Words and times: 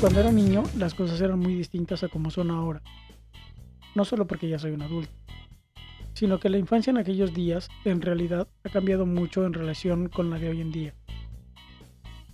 Cuando 0.00 0.20
era 0.20 0.32
niño, 0.32 0.62
las 0.76 0.94
cosas 0.94 1.20
eran 1.20 1.38
muy 1.38 1.54
distintas 1.54 2.02
a 2.02 2.08
como 2.08 2.30
son 2.30 2.50
ahora. 2.50 2.80
No 3.94 4.04
solo 4.04 4.26
porque 4.26 4.48
ya 4.48 4.58
soy 4.58 4.70
un 4.70 4.82
adulto, 4.82 5.12
sino 6.18 6.40
que 6.40 6.48
la 6.48 6.58
infancia 6.58 6.90
en 6.90 6.98
aquellos 6.98 7.32
días 7.32 7.68
en 7.84 8.02
realidad 8.02 8.48
ha 8.64 8.70
cambiado 8.70 9.06
mucho 9.06 9.46
en 9.46 9.52
relación 9.52 10.08
con 10.08 10.30
la 10.30 10.38
de 10.40 10.48
hoy 10.48 10.60
en 10.60 10.72
día. 10.72 10.94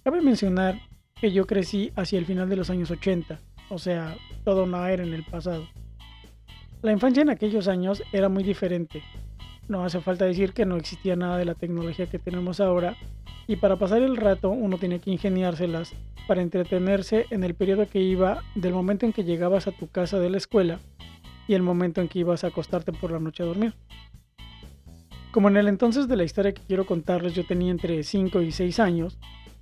Cabe 0.02 0.22
mencionar 0.22 0.80
que 1.20 1.32
yo 1.32 1.46
crecí 1.46 1.92
hacia 1.94 2.18
el 2.18 2.24
final 2.24 2.48
de 2.48 2.56
los 2.56 2.70
años 2.70 2.90
80, 2.90 3.38
o 3.68 3.78
sea, 3.78 4.16
toda 4.42 4.62
una 4.62 4.90
era 4.90 5.02
en 5.02 5.12
el 5.12 5.22
pasado. 5.22 5.68
La 6.80 6.92
infancia 6.92 7.20
en 7.20 7.28
aquellos 7.28 7.68
años 7.68 8.02
era 8.10 8.30
muy 8.30 8.42
diferente. 8.42 9.02
No 9.68 9.84
hace 9.84 10.00
falta 10.00 10.24
decir 10.24 10.54
que 10.54 10.64
no 10.64 10.76
existía 10.76 11.14
nada 11.14 11.36
de 11.36 11.44
la 11.44 11.54
tecnología 11.54 12.06
que 12.06 12.18
tenemos 12.18 12.60
ahora 12.60 12.96
y 13.46 13.56
para 13.56 13.76
pasar 13.76 14.00
el 14.00 14.16
rato 14.16 14.48
uno 14.48 14.78
tenía 14.78 14.98
que 14.98 15.10
ingeniárselas 15.10 15.92
para 16.26 16.40
entretenerse 16.40 17.26
en 17.28 17.44
el 17.44 17.54
periodo 17.54 17.86
que 17.86 18.00
iba 18.00 18.42
del 18.54 18.72
momento 18.72 19.04
en 19.04 19.12
que 19.12 19.24
llegabas 19.24 19.66
a 19.66 19.72
tu 19.72 19.88
casa 19.88 20.18
de 20.18 20.30
la 20.30 20.38
escuela 20.38 20.80
y 21.46 21.54
el 21.54 21.62
momento 21.62 22.00
en 22.00 22.08
que 22.08 22.20
ibas 22.20 22.44
a 22.44 22.48
acostarte 22.48 22.92
por 22.92 23.10
la 23.10 23.20
noche 23.20 23.42
a 23.42 23.46
dormir. 23.46 23.74
Como 25.32 25.48
en 25.48 25.56
el 25.56 25.68
entonces 25.68 26.06
de 26.06 26.16
la 26.16 26.24
historia 26.24 26.54
que 26.54 26.62
quiero 26.62 26.86
contarles 26.86 27.34
yo 27.34 27.44
tenía 27.44 27.70
entre 27.70 28.02
5 28.02 28.40
y 28.42 28.52
6 28.52 28.78
años, 28.78 29.18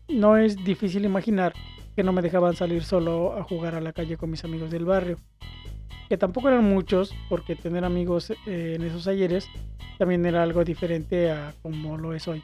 no 0.08 0.36
es 0.36 0.62
difícil 0.64 1.04
imaginar 1.04 1.54
que 1.96 2.02
no 2.02 2.12
me 2.12 2.22
dejaban 2.22 2.56
salir 2.56 2.84
solo 2.84 3.36
a 3.36 3.42
jugar 3.44 3.74
a 3.74 3.80
la 3.80 3.92
calle 3.92 4.16
con 4.16 4.30
mis 4.30 4.44
amigos 4.44 4.70
del 4.70 4.84
barrio, 4.84 5.18
que 6.08 6.18
tampoco 6.18 6.48
eran 6.48 6.64
muchos 6.64 7.14
porque 7.28 7.56
tener 7.56 7.84
amigos 7.84 8.30
eh, 8.46 8.74
en 8.76 8.82
esos 8.82 9.06
ayeres 9.06 9.48
también 9.98 10.26
era 10.26 10.42
algo 10.42 10.64
diferente 10.64 11.30
a 11.30 11.54
como 11.62 11.96
lo 11.96 12.14
es 12.14 12.28
hoy. 12.28 12.42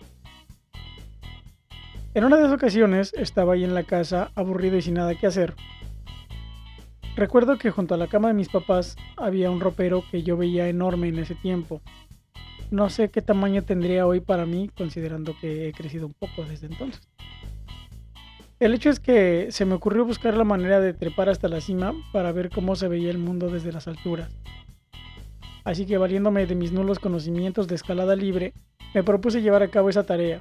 En 2.14 2.24
una 2.24 2.36
de 2.36 2.42
esas 2.42 2.54
ocasiones 2.54 3.12
estaba 3.14 3.54
ahí 3.54 3.64
en 3.64 3.74
la 3.74 3.84
casa 3.84 4.30
aburrido 4.34 4.76
y 4.76 4.82
sin 4.82 4.94
nada 4.94 5.14
que 5.14 5.26
hacer. 5.26 5.54
Recuerdo 7.18 7.58
que 7.58 7.72
junto 7.72 7.94
a 7.94 7.98
la 7.98 8.06
cama 8.06 8.28
de 8.28 8.34
mis 8.34 8.48
papás 8.48 8.94
había 9.16 9.50
un 9.50 9.58
ropero 9.58 10.04
que 10.08 10.22
yo 10.22 10.36
veía 10.36 10.68
enorme 10.68 11.08
en 11.08 11.18
ese 11.18 11.34
tiempo. 11.34 11.80
No 12.70 12.90
sé 12.90 13.10
qué 13.10 13.22
tamaño 13.22 13.64
tendría 13.64 14.06
hoy 14.06 14.20
para 14.20 14.46
mí, 14.46 14.70
considerando 14.78 15.34
que 15.40 15.66
he 15.66 15.72
crecido 15.72 16.06
un 16.06 16.12
poco 16.12 16.44
desde 16.44 16.68
entonces. 16.68 17.08
El 18.60 18.72
hecho 18.72 18.88
es 18.88 19.00
que 19.00 19.48
se 19.50 19.64
me 19.64 19.74
ocurrió 19.74 20.04
buscar 20.04 20.36
la 20.36 20.44
manera 20.44 20.78
de 20.78 20.94
trepar 20.94 21.28
hasta 21.28 21.48
la 21.48 21.60
cima 21.60 21.92
para 22.12 22.30
ver 22.30 22.50
cómo 22.50 22.76
se 22.76 22.86
veía 22.86 23.10
el 23.10 23.18
mundo 23.18 23.50
desde 23.50 23.72
las 23.72 23.88
alturas. 23.88 24.30
Así 25.64 25.86
que 25.86 25.98
valiéndome 25.98 26.46
de 26.46 26.54
mis 26.54 26.70
nulos 26.70 27.00
conocimientos 27.00 27.66
de 27.66 27.74
escalada 27.74 28.14
libre, 28.14 28.52
me 28.94 29.02
propuse 29.02 29.42
llevar 29.42 29.64
a 29.64 29.70
cabo 29.72 29.90
esa 29.90 30.04
tarea, 30.06 30.40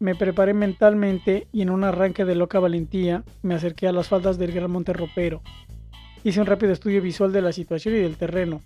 me 0.00 0.14
preparé 0.14 0.54
mentalmente 0.54 1.46
y 1.52 1.60
en 1.60 1.70
un 1.70 1.84
arranque 1.84 2.24
de 2.24 2.34
loca 2.34 2.58
valentía 2.58 3.22
me 3.42 3.54
acerqué 3.54 3.86
a 3.86 3.92
las 3.92 4.08
faldas 4.08 4.38
del 4.38 4.50
gran 4.50 4.70
monte 4.70 4.94
ropero. 4.94 5.42
Hice 6.24 6.40
un 6.40 6.46
rápido 6.46 6.72
estudio 6.72 7.02
visual 7.02 7.32
de 7.32 7.42
la 7.42 7.52
situación 7.52 7.94
y 7.94 7.98
del 7.98 8.16
terreno. 8.16 8.62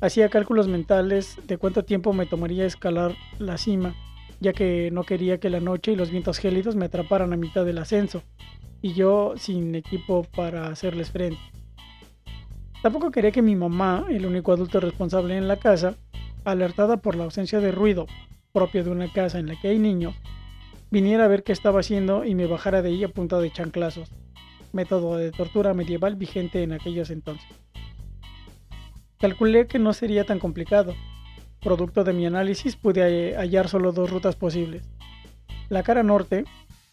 Hacía 0.00 0.28
cálculos 0.28 0.68
mentales 0.68 1.36
de 1.46 1.58
cuánto 1.58 1.84
tiempo 1.84 2.12
me 2.12 2.24
tomaría 2.24 2.66
escalar 2.66 3.16
la 3.40 3.58
cima, 3.58 3.96
ya 4.38 4.52
que 4.52 4.90
no 4.92 5.02
quería 5.02 5.38
que 5.38 5.50
la 5.50 5.58
noche 5.58 5.92
y 5.92 5.96
los 5.96 6.12
vientos 6.12 6.38
gélidos 6.38 6.76
me 6.76 6.86
atraparan 6.86 7.32
a 7.32 7.36
mitad 7.36 7.64
del 7.64 7.78
ascenso, 7.78 8.22
y 8.80 8.94
yo 8.94 9.34
sin 9.36 9.74
equipo 9.74 10.22
para 10.36 10.68
hacerles 10.68 11.10
frente. 11.10 11.40
Tampoco 12.80 13.10
quería 13.10 13.32
que 13.32 13.42
mi 13.42 13.56
mamá, 13.56 14.06
el 14.08 14.24
único 14.24 14.52
adulto 14.52 14.78
responsable 14.78 15.36
en 15.36 15.48
la 15.48 15.56
casa, 15.56 15.96
alertada 16.44 16.98
por 16.98 17.16
la 17.16 17.24
ausencia 17.24 17.58
de 17.58 17.72
ruido 17.72 18.06
propio 18.52 18.84
de 18.84 18.90
una 18.90 19.12
casa 19.12 19.38
en 19.38 19.46
la 19.46 19.60
que 19.60 19.68
hay 19.68 19.78
niños, 19.78 20.14
viniera 20.90 21.24
a 21.24 21.28
ver 21.28 21.42
qué 21.42 21.52
estaba 21.52 21.80
haciendo 21.80 22.24
y 22.24 22.34
me 22.34 22.46
bajara 22.46 22.82
de 22.82 22.90
ahí 22.90 23.04
a 23.04 23.08
punta 23.08 23.38
de 23.38 23.50
chanclazos, 23.50 24.10
método 24.72 25.16
de 25.16 25.30
tortura 25.30 25.74
medieval 25.74 26.16
vigente 26.16 26.62
en 26.62 26.72
aquellos 26.72 27.10
entonces. 27.10 27.48
Calculé 29.18 29.66
que 29.66 29.78
no 29.78 29.92
sería 29.92 30.24
tan 30.24 30.38
complicado. 30.38 30.94
Producto 31.60 32.04
de 32.04 32.12
mi 32.12 32.24
análisis 32.24 32.76
pude 32.76 33.34
hallar 33.36 33.68
solo 33.68 33.92
dos 33.92 34.10
rutas 34.10 34.36
posibles. 34.36 34.88
La 35.68 35.82
cara 35.82 36.04
norte, 36.04 36.44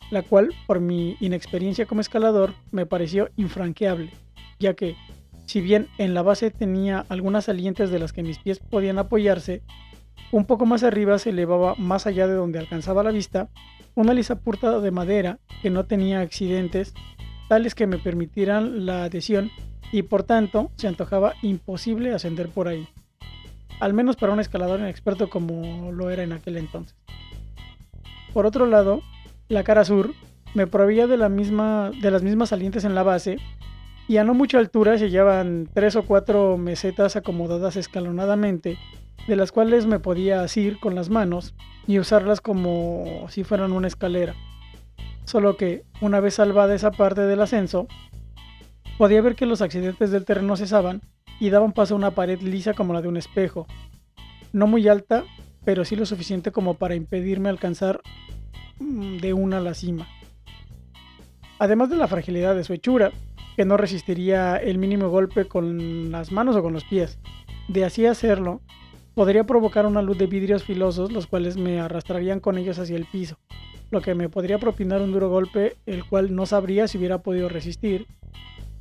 la 0.10 0.24
cual 0.24 0.50
por 0.66 0.80
mi 0.80 1.18
inexperiencia 1.20 1.86
como 1.86 2.02
escalador 2.02 2.54
me 2.72 2.88
pareció 2.88 3.30
infranqueable, 3.38 4.12
ya 4.60 4.74
que, 4.74 4.96
si 5.46 5.62
bien 5.62 5.88
en 6.00 6.16
la 6.16 6.24
base 6.24 6.50
tenía 6.50 7.06
algunas 7.10 7.46
salientes 7.46 7.92
de 7.92 8.00
las 8.00 8.12
que 8.12 8.24
mis 8.24 8.40
pies 8.40 8.60
podían 8.60 8.98
apoyarse, 8.98 9.62
un 10.32 10.46
poco 10.46 10.66
más 10.66 10.84
arriba 10.84 11.18
se 11.20 11.30
elevaba 11.30 11.76
más 11.78 12.08
allá 12.08 12.28
de 12.28 12.34
donde 12.34 12.60
alcanzaba 12.60 13.04
la 13.04 13.12
vista 13.12 13.50
una 13.96 14.14
lisa 14.14 14.36
puerta 14.36 14.80
de 14.80 14.92
madera 14.92 15.40
que 15.62 15.70
no 15.70 15.86
tenía 15.86 16.20
accidentes 16.20 16.94
tales 17.48 17.76
que 17.76 17.88
me 17.88 17.98
permitieran 17.98 18.86
la 18.86 19.06
adhesión 19.06 19.52
y 19.92 20.04
por 20.04 20.24
tanto 20.24 20.72
se 20.76 20.88
antojaba 20.88 21.34
imposible 21.42 22.14
ascender 22.14 22.50
por 22.50 22.68
ahí, 22.68 22.88
al 23.80 23.94
menos 23.94 24.16
para 24.16 24.34
un 24.34 24.40
escalador 24.40 24.80
inexperto 24.80 25.30
como 25.30 25.92
lo 25.92 26.10
era 26.10 26.24
en 26.24 26.34
aquel 26.34 26.58
entonces. 26.58 26.96
Por 28.34 28.46
otro 28.46 28.66
lado, 28.66 29.02
la 29.48 29.64
cara 29.64 29.86
sur 29.86 30.12
me 30.54 30.68
proveía 30.68 31.08
de, 31.08 31.18
de 31.18 32.12
las 32.12 32.24
mismas 32.24 32.50
salientes 32.50 32.84
en 32.84 32.96
la 32.96 33.04
base 33.04 33.38
y 34.08 34.18
a 34.18 34.24
no 34.24 34.34
mucha 34.34 34.58
altura 34.58 34.98
se 34.98 35.06
hallaban 35.06 35.70
tres 35.74 35.96
o 35.96 36.04
cuatro 36.04 36.58
mesetas 36.58 37.16
acomodadas 37.16 37.76
escalonadamente 37.76 38.78
de 39.28 39.36
las 39.36 39.52
cuales 39.52 39.86
me 39.86 40.00
podía 40.00 40.42
asir 40.42 40.80
con 40.80 40.96
las 40.96 41.10
manos 41.10 41.56
y 41.88 42.00
usarlas 42.00 42.42
como 42.42 43.26
si 43.30 43.44
fueran 43.44 43.72
una 43.72 43.88
escalera. 43.88 44.36
Solo 45.26 45.58
que, 45.58 45.84
una 46.02 46.20
vez 46.20 46.36
salvada 46.36 46.76
esa 46.76 46.92
parte 46.92 47.22
del 47.22 47.42
ascenso, 47.42 47.88
podía 48.98 49.22
ver 49.22 49.36
que 49.36 49.46
los 49.46 49.62
accidentes 49.62 50.12
del 50.12 50.26
terreno 50.26 50.56
cesaban 50.56 51.02
y 51.40 51.50
daban 51.50 51.74
paso 51.74 51.96
a 51.96 51.98
una 51.98 52.12
pared 52.12 52.40
lisa 52.42 52.74
como 52.74 52.94
la 52.94 53.02
de 53.02 53.08
un 53.08 53.18
espejo. 53.18 53.68
No 54.54 54.68
muy 54.68 54.88
alta, 54.88 55.24
pero 55.66 55.84
sí 55.84 55.96
lo 55.96 56.06
suficiente 56.06 56.52
como 56.52 56.76
para 56.76 56.96
impedirme 56.96 57.50
alcanzar 57.50 58.02
mm, 58.80 59.18
de 59.18 59.34
una 59.34 59.58
a 59.58 59.62
la 59.62 59.74
cima. 59.74 60.08
Además 61.58 61.90
de 61.90 61.98
la 61.98 62.08
fragilidad 62.08 62.56
de 62.56 62.64
su 62.64 62.74
hechura, 62.74 63.12
que 63.56 63.66
no 63.66 63.78
resistiría 63.78 64.58
el 64.58 64.78
mínimo 64.78 65.10
golpe 65.10 65.48
con 65.48 66.12
las 66.12 66.32
manos 66.32 66.56
o 66.56 66.62
con 66.62 66.74
los 66.74 66.84
pies. 66.84 67.18
De 67.68 67.86
así 67.86 68.06
hacerlo, 68.06 68.62
podría 69.16 69.46
provocar 69.46 69.86
una 69.86 70.02
luz 70.02 70.18
de 70.18 70.28
vidrios 70.28 70.64
filosos, 70.64 71.12
los 71.12 71.26
cuales 71.26 71.58
me 71.58 71.80
arrastrarían 71.80 72.42
con 72.42 72.58
ellos 72.58 72.78
hacia 72.78 72.98
el 72.98 73.06
piso, 73.06 73.38
lo 73.90 74.02
que 74.02 74.14
me 74.14 74.30
podría 74.30 74.60
propinar 74.60 75.02
un 75.02 75.14
duro 75.14 75.30
golpe, 75.30 75.78
el 75.86 76.06
cual 76.06 76.36
no 76.36 76.46
sabría 76.46 76.88
si 76.88 76.98
hubiera 76.98 77.20
podido 77.20 77.50
resistir. 77.50 78.08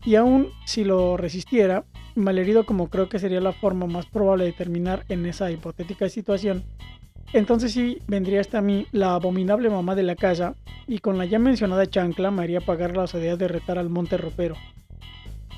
Y 0.05 0.17
aún 0.17 0.49
si 0.67 0.85
lo 0.85 1.17
resistiera, 1.17 1.85
malherido 2.15 2.67
como 2.67 2.91
creo 2.91 3.09
que 3.09 3.19
sería 3.19 3.41
la 3.41 3.53
forma 3.53 3.87
más 3.87 4.07
probable 4.07 4.45
de 4.45 4.53
terminar 4.53 5.05
en 5.09 5.25
esa 5.25 5.51
hipotética 5.51 6.09
situación, 6.09 6.65
entonces 7.33 7.73
sí 7.73 7.99
vendría 8.07 8.41
hasta 8.41 8.61
mí 8.61 8.87
la 8.93 9.15
abominable 9.15 9.71
mamá 9.71 9.95
de 9.95 10.03
la 10.03 10.15
casa 10.15 10.55
y 10.87 10.99
con 10.99 11.17
la 11.17 11.25
ya 11.25 11.39
mencionada 11.39 11.87
chancla 11.87 12.31
me 12.31 12.43
haría 12.43 12.61
pagar 12.61 12.97
la 12.97 13.05
osadía 13.05 13.37
de 13.37 13.49
retar 13.49 13.79
al 13.79 13.89
monte 13.89 14.17
ropero 14.19 14.57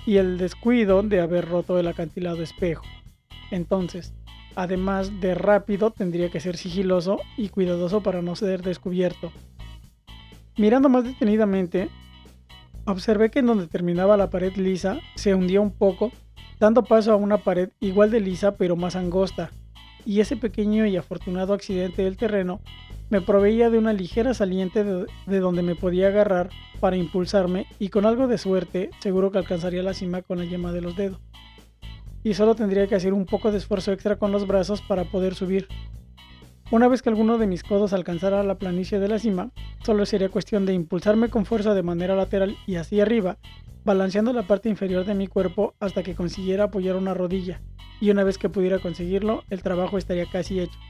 y 0.07 0.19
el 0.19 0.39
descuido 0.39 1.03
de 1.03 1.21
haber 1.21 1.49
roto 1.49 1.79
el 1.79 1.89
acantilado 1.89 2.43
espejo. 2.43 2.85
Entonces, 3.51 4.15
Además 4.57 5.21
de 5.21 5.35
rápido, 5.35 5.91
tendría 5.91 6.31
que 6.31 6.41
ser 6.41 6.57
sigiloso 6.57 7.21
y 7.37 7.51
cuidadoso 7.51 8.03
para 8.03 8.23
no 8.23 8.35
ser 8.35 8.63
descubierto. 8.63 9.31
Mirando 10.57 10.89
más 10.89 11.05
detenidamente, 11.05 11.91
observé 12.87 13.31
que 13.31 13.41
en 13.41 13.47
donde 13.47 13.67
terminaba 13.67 14.17
la 14.17 14.31
pared 14.31 14.55
lisa 14.57 14.99
se 15.15 15.35
hundía 15.35 15.61
un 15.61 15.73
poco, 15.73 16.11
dando 16.59 16.85
paso 16.85 17.13
a 17.13 17.17
una 17.17 17.37
pared 17.37 17.69
igual 17.81 18.11
de 18.11 18.21
lisa 18.21 18.57
pero 18.57 18.77
más 18.77 18.97
angosta, 18.97 19.51
y 20.07 20.21
ese 20.21 20.39
pequeño 20.39 20.87
y 20.87 20.97
afortunado 20.97 21.53
accidente 21.53 22.03
del 22.03 22.17
terreno 22.17 22.63
me 23.11 23.21
proveía 23.21 23.69
de 23.69 23.77
una 23.77 23.93
ligera 23.93 24.33
saliente 24.33 24.85
de, 24.85 25.05
de, 25.27 25.41
donde 25.41 25.63
me 25.63 25.75
podía 25.75 26.09
agarrar 26.09 26.49
para 26.81 26.97
impulsarme 26.97 27.67
y 27.79 27.91
con 27.91 28.07
algo 28.07 28.27
de 28.27 28.39
suerte 28.39 28.89
seguro 29.01 29.31
que 29.31 29.39
alcanzaría 29.39 29.83
la 29.83 29.93
cima 29.93 30.23
con 30.23 30.39
la 30.39 30.47
yema 30.47 30.73
de 30.73 30.81
los 30.81 30.97
dedos 30.97 31.21
y 32.27 32.35
solo 32.35 32.57
tendría 32.57 32.89
que 32.89 32.97
hacer 32.97 33.15
un 33.15 33.25
poco 33.25 33.53
de 33.53 33.59
esfuerzo 33.59 33.93
extra 33.93 34.17
con 34.17 34.33
los 34.33 34.49
brazos 34.49 34.83
para 34.83 35.05
poder 35.05 35.37
subir. 35.37 35.69
Una 36.73 36.89
vez 36.89 37.01
que 37.01 37.09
alguno 37.09 37.39
de 37.39 37.47
mis 37.47 37.63
codos 37.63 37.93
alcanzara 37.93 38.43
la 38.43 38.59
planicie 38.59 38.99
de 38.99 39.07
la 39.07 39.21
cima, 39.21 39.53
solo 39.85 40.05
sería 40.07 40.29
cuestión 40.29 40.67
de 40.67 40.75
impulsarme 40.75 41.29
con 41.29 41.47
fuerza 41.47 41.73
de 41.73 41.85
manera 41.85 42.17
lateral 42.17 42.57
y 42.67 42.75
hacia 42.75 43.05
arriba, 43.05 43.39
balanceando 43.85 44.33
la 44.33 44.43
parte 44.43 44.69
inferior 44.69 45.07
de 45.07 45.15
mi 45.15 45.29
cuerpo 45.29 45.77
hasta 45.79 46.03
que 46.03 46.17
consiguiera 46.17 46.65
apoyar 46.65 46.97
una 46.97 47.15
rodilla, 47.15 47.61
y 48.01 48.11
una 48.11 48.25
vez 48.25 48.39
que 48.39 48.49
pudiera 48.49 48.81
conseguirlo, 48.81 49.45
el 49.49 49.63
trabajo 49.63 49.97
estaría 49.97 50.27
casi 50.27 50.59
hecho. 50.59 50.81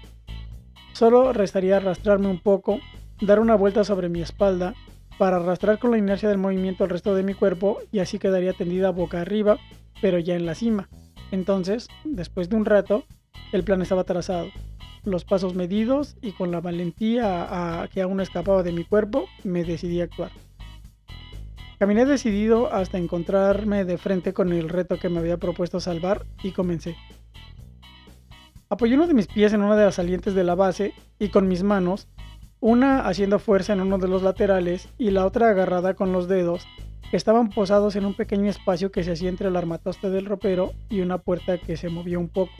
Solo 0.94 1.35
restaría 1.35 1.77
arrastrarme 1.77 2.29
un 2.29 2.41
poco 2.41 2.81
dar 3.21 3.41
una 3.41 3.56
vuelta 3.56 3.85
sobre 3.85 4.09
mi 4.09 4.23
espalda 4.23 4.73
para 5.19 5.37
arrastrar 5.37 5.79
con 5.81 5.91
la 5.91 5.99
inercia 5.99 6.31
del 6.31 6.38
movimiento 6.38 6.85
el 6.85 6.91
resto 6.91 7.15
de 7.15 7.25
mi 7.25 7.35
cuerpo 7.35 7.81
y 7.93 7.99
así 7.99 8.19
quedaría 8.19 8.55
tendida 8.55 8.88
boca 8.88 9.21
arriba, 9.21 9.59
pero 10.00 10.19
ya 10.19 10.35
en 10.35 10.47
la 10.47 10.55
cima. 10.55 10.88
Entonces, 11.31 11.88
después 12.05 12.49
de 12.49 12.56
un 12.56 12.64
rato, 12.64 13.05
el 13.52 13.64
plan 13.64 13.82
estaba 13.82 14.05
trazado. 14.05 14.49
Los 15.05 15.25
pasos 15.25 15.55
medidos 15.55 16.17
y 16.20 16.32
con 16.32 16.50
la 16.50 16.61
valentía 16.61 17.88
que 17.93 18.02
aún 18.02 18.20
escapaba 18.20 18.62
de 18.62 18.73
mi 18.73 18.84
cuerpo, 18.84 19.26
me 19.44 19.64
decidí 19.64 20.00
a 20.00 20.05
actuar. 20.05 20.31
Caminé 21.78 22.06
decidido 22.06 22.73
hasta 22.73 22.96
encontrarme 22.96 23.84
de 23.84 23.99
frente 23.99 24.32
con 24.32 24.52
el 24.52 24.69
reto 24.69 24.99
que 24.99 25.11
me 25.11 25.19
había 25.19 25.37
propuesto 25.37 25.78
salvar 25.78 26.25
y 26.43 26.52
comencé. 26.52 26.96
Apoyé 28.69 28.94
uno 28.94 29.06
de 29.06 29.14
mis 29.14 29.26
pies 29.26 29.52
en 29.52 29.62
una 29.62 29.76
de 29.76 29.84
las 29.84 29.96
salientes 29.96 30.34
de 30.34 30.43
la 30.43 30.55
base 30.55 30.94
y 31.19 31.28
con 31.28 31.46
mis 31.46 31.62
manos, 31.62 32.08
una 32.61 33.06
haciendo 33.06 33.38
fuerza 33.38 33.75
en 33.75 33.82
uno 33.82 33.99
de 33.99 34.08
los 34.08 34.23
laterales 34.23 34.88
y 34.99 35.11
la 35.11 35.26
otra 35.26 35.50
agarrada 35.50 35.94
con 35.94 36.12
los 36.12 36.26
dedos, 36.28 36.67
estaban 37.13 37.51
posados 37.51 37.97
en 37.97 38.05
un 38.05 38.15
pequeño 38.15 38.51
espacio 38.51 38.91
que 38.91 39.05
se 39.05 39.13
hacía 39.13 39.29
entre 39.29 39.49
el 39.49 39.57
armatoste 39.57 40.11
del 40.11 40.27
ropero 40.27 40.73
y 40.89 41.01
una 41.01 41.19
puerta 41.19 41.59
que 41.59 41.77
se 41.77 41.89
movía 41.89 42.19
un 42.19 42.29
poco. 42.29 42.53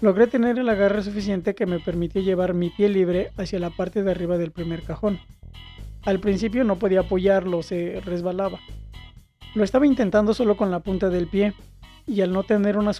Logré 0.00 0.26
tener 0.26 0.58
el 0.58 0.68
agarre 0.68 1.02
suficiente 1.02 1.54
que 1.54 1.66
me 1.66 1.80
permitió 1.80 2.22
llevar 2.22 2.54
mi 2.54 2.70
pie 2.70 2.88
libre 2.88 3.30
hacia 3.36 3.58
la 3.58 3.70
parte 3.70 4.02
de 4.02 4.10
arriba 4.10 4.38
del 4.38 4.52
primer 4.52 4.82
cajón. 4.82 5.18
Al 6.04 6.20
principio 6.20 6.62
no 6.62 6.78
podía 6.78 7.00
apoyarlo, 7.00 7.62
se 7.62 8.00
resbalaba. 8.04 8.60
Lo 9.54 9.64
estaba 9.64 9.86
intentando 9.86 10.34
solo 10.34 10.56
con 10.56 10.70
la 10.70 10.80
punta 10.80 11.08
del 11.08 11.26
pie, 11.26 11.52
y 12.08 12.22
al 12.22 12.32
no 12.32 12.42
tener 12.42 12.78
una, 12.78 12.92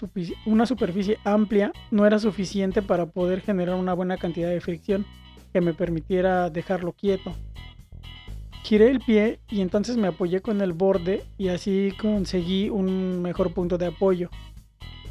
una, 0.45 0.65
superficie 0.67 1.17
amplia 1.23 1.71
no 1.89 2.05
era 2.05 2.19
suficiente 2.19 2.83
para 2.83 3.07
poder 3.07 3.41
generar 3.41 3.75
una 3.75 3.93
buena 3.93 4.17
cantidad 4.17 4.49
de 4.49 4.61
fricción 4.61 5.05
que 5.51 5.61
me 5.61 5.73
permitiera 5.73 6.49
dejarlo 6.51 6.93
quieto. 6.93 7.33
Giré 8.63 8.89
el 8.89 8.99
pie 8.99 9.39
y 9.49 9.61
entonces 9.61 9.97
me 9.97 10.07
apoyé 10.07 10.41
con 10.41 10.61
el 10.61 10.73
borde 10.73 11.23
y 11.37 11.47
así 11.47 11.93
conseguí 11.99 12.69
un 12.69 13.21
mejor 13.21 13.53
punto 13.53 13.77
de 13.77 13.87
apoyo. 13.87 14.29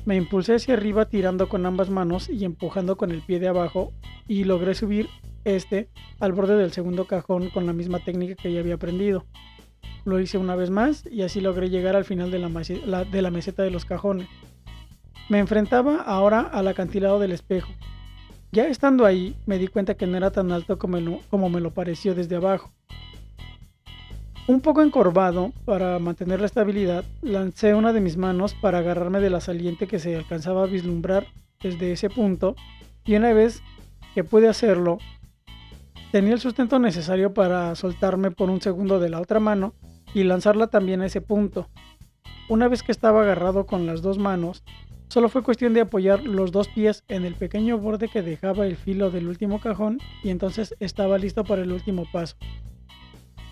Me 0.04 0.16
impulsé 0.16 0.54
hacia 0.54 0.74
arriba 0.74 1.06
tirando 1.06 1.48
con 1.48 1.66
ambas 1.66 1.90
manos 1.90 2.28
y 2.28 2.44
empujando 2.44 2.96
con 2.96 3.10
el 3.10 3.22
pie 3.22 3.40
de 3.40 3.48
abajo 3.48 3.92
y 4.26 4.44
logré 4.44 4.74
subir 4.74 5.08
este 5.44 5.88
al 6.20 6.32
borde 6.32 6.56
del 6.56 6.72
segundo 6.72 7.06
cajón 7.06 7.50
con 7.50 7.66
la 7.66 7.72
misma 7.72 7.98
técnica 7.98 8.34
que 8.34 8.52
ya 8.52 8.60
había 8.60 8.74
aprendido. 8.74 9.26
Lo 10.04 10.20
hice 10.20 10.38
una 10.38 10.56
vez 10.56 10.70
más 10.70 11.04
y 11.10 11.22
así 11.22 11.40
logré 11.40 11.68
llegar 11.68 11.96
al 11.96 12.04
final 12.04 12.30
de 12.30 12.38
la, 12.38 13.04
de 13.04 13.22
la 13.22 13.30
meseta 13.30 13.62
de 13.62 13.70
los 13.70 13.84
cajones. 13.84 14.28
Me 15.28 15.38
enfrentaba 15.38 15.96
ahora 15.96 16.40
al 16.40 16.68
acantilado 16.68 17.18
del 17.18 17.32
espejo. 17.32 17.70
Ya 18.50 18.66
estando 18.68 19.04
ahí, 19.04 19.36
me 19.44 19.58
di 19.58 19.66
cuenta 19.66 19.94
que 19.94 20.06
no 20.06 20.16
era 20.16 20.30
tan 20.30 20.52
alto 20.52 20.78
como, 20.78 21.20
como 21.28 21.50
me 21.50 21.60
lo 21.60 21.74
pareció 21.74 22.14
desde 22.14 22.36
abajo. 22.36 22.72
Un 24.48 24.62
poco 24.62 24.80
encorvado, 24.80 25.52
para 25.66 25.98
mantener 25.98 26.40
la 26.40 26.46
estabilidad, 26.46 27.04
lancé 27.20 27.74
una 27.74 27.92
de 27.92 28.00
mis 28.00 28.16
manos 28.16 28.54
para 28.54 28.78
agarrarme 28.78 29.20
de 29.20 29.28
la 29.28 29.42
saliente 29.42 29.86
que 29.86 29.98
se 29.98 30.16
alcanzaba 30.16 30.62
a 30.62 30.66
vislumbrar 30.66 31.26
desde 31.60 31.92
ese 31.92 32.08
punto, 32.08 32.56
y 33.04 33.14
una 33.16 33.34
vez 33.34 33.60
que 34.14 34.24
pude 34.24 34.48
hacerlo, 34.48 35.00
tenía 36.12 36.32
el 36.32 36.40
sustento 36.40 36.78
necesario 36.78 37.34
para 37.34 37.74
soltarme 37.74 38.30
por 38.30 38.48
un 38.48 38.62
segundo 38.62 38.98
de 39.00 39.10
la 39.10 39.20
otra 39.20 39.38
mano 39.38 39.74
y 40.14 40.24
lanzarla 40.24 40.68
también 40.68 41.02
a 41.02 41.06
ese 41.06 41.20
punto. 41.20 41.68
Una 42.48 42.68
vez 42.68 42.82
que 42.82 42.90
estaba 42.92 43.20
agarrado 43.20 43.66
con 43.66 43.84
las 43.84 44.00
dos 44.00 44.16
manos, 44.16 44.64
solo 45.08 45.28
fue 45.28 45.42
cuestión 45.42 45.74
de 45.74 45.82
apoyar 45.82 46.24
los 46.24 46.52
dos 46.52 46.68
pies 46.68 47.04
en 47.08 47.26
el 47.26 47.34
pequeño 47.34 47.76
borde 47.76 48.08
que 48.08 48.22
dejaba 48.22 48.66
el 48.66 48.76
filo 48.76 49.10
del 49.10 49.28
último 49.28 49.60
cajón 49.60 49.98
y 50.24 50.30
entonces 50.30 50.74
estaba 50.80 51.18
listo 51.18 51.44
para 51.44 51.60
el 51.60 51.70
último 51.70 52.06
paso. 52.10 52.36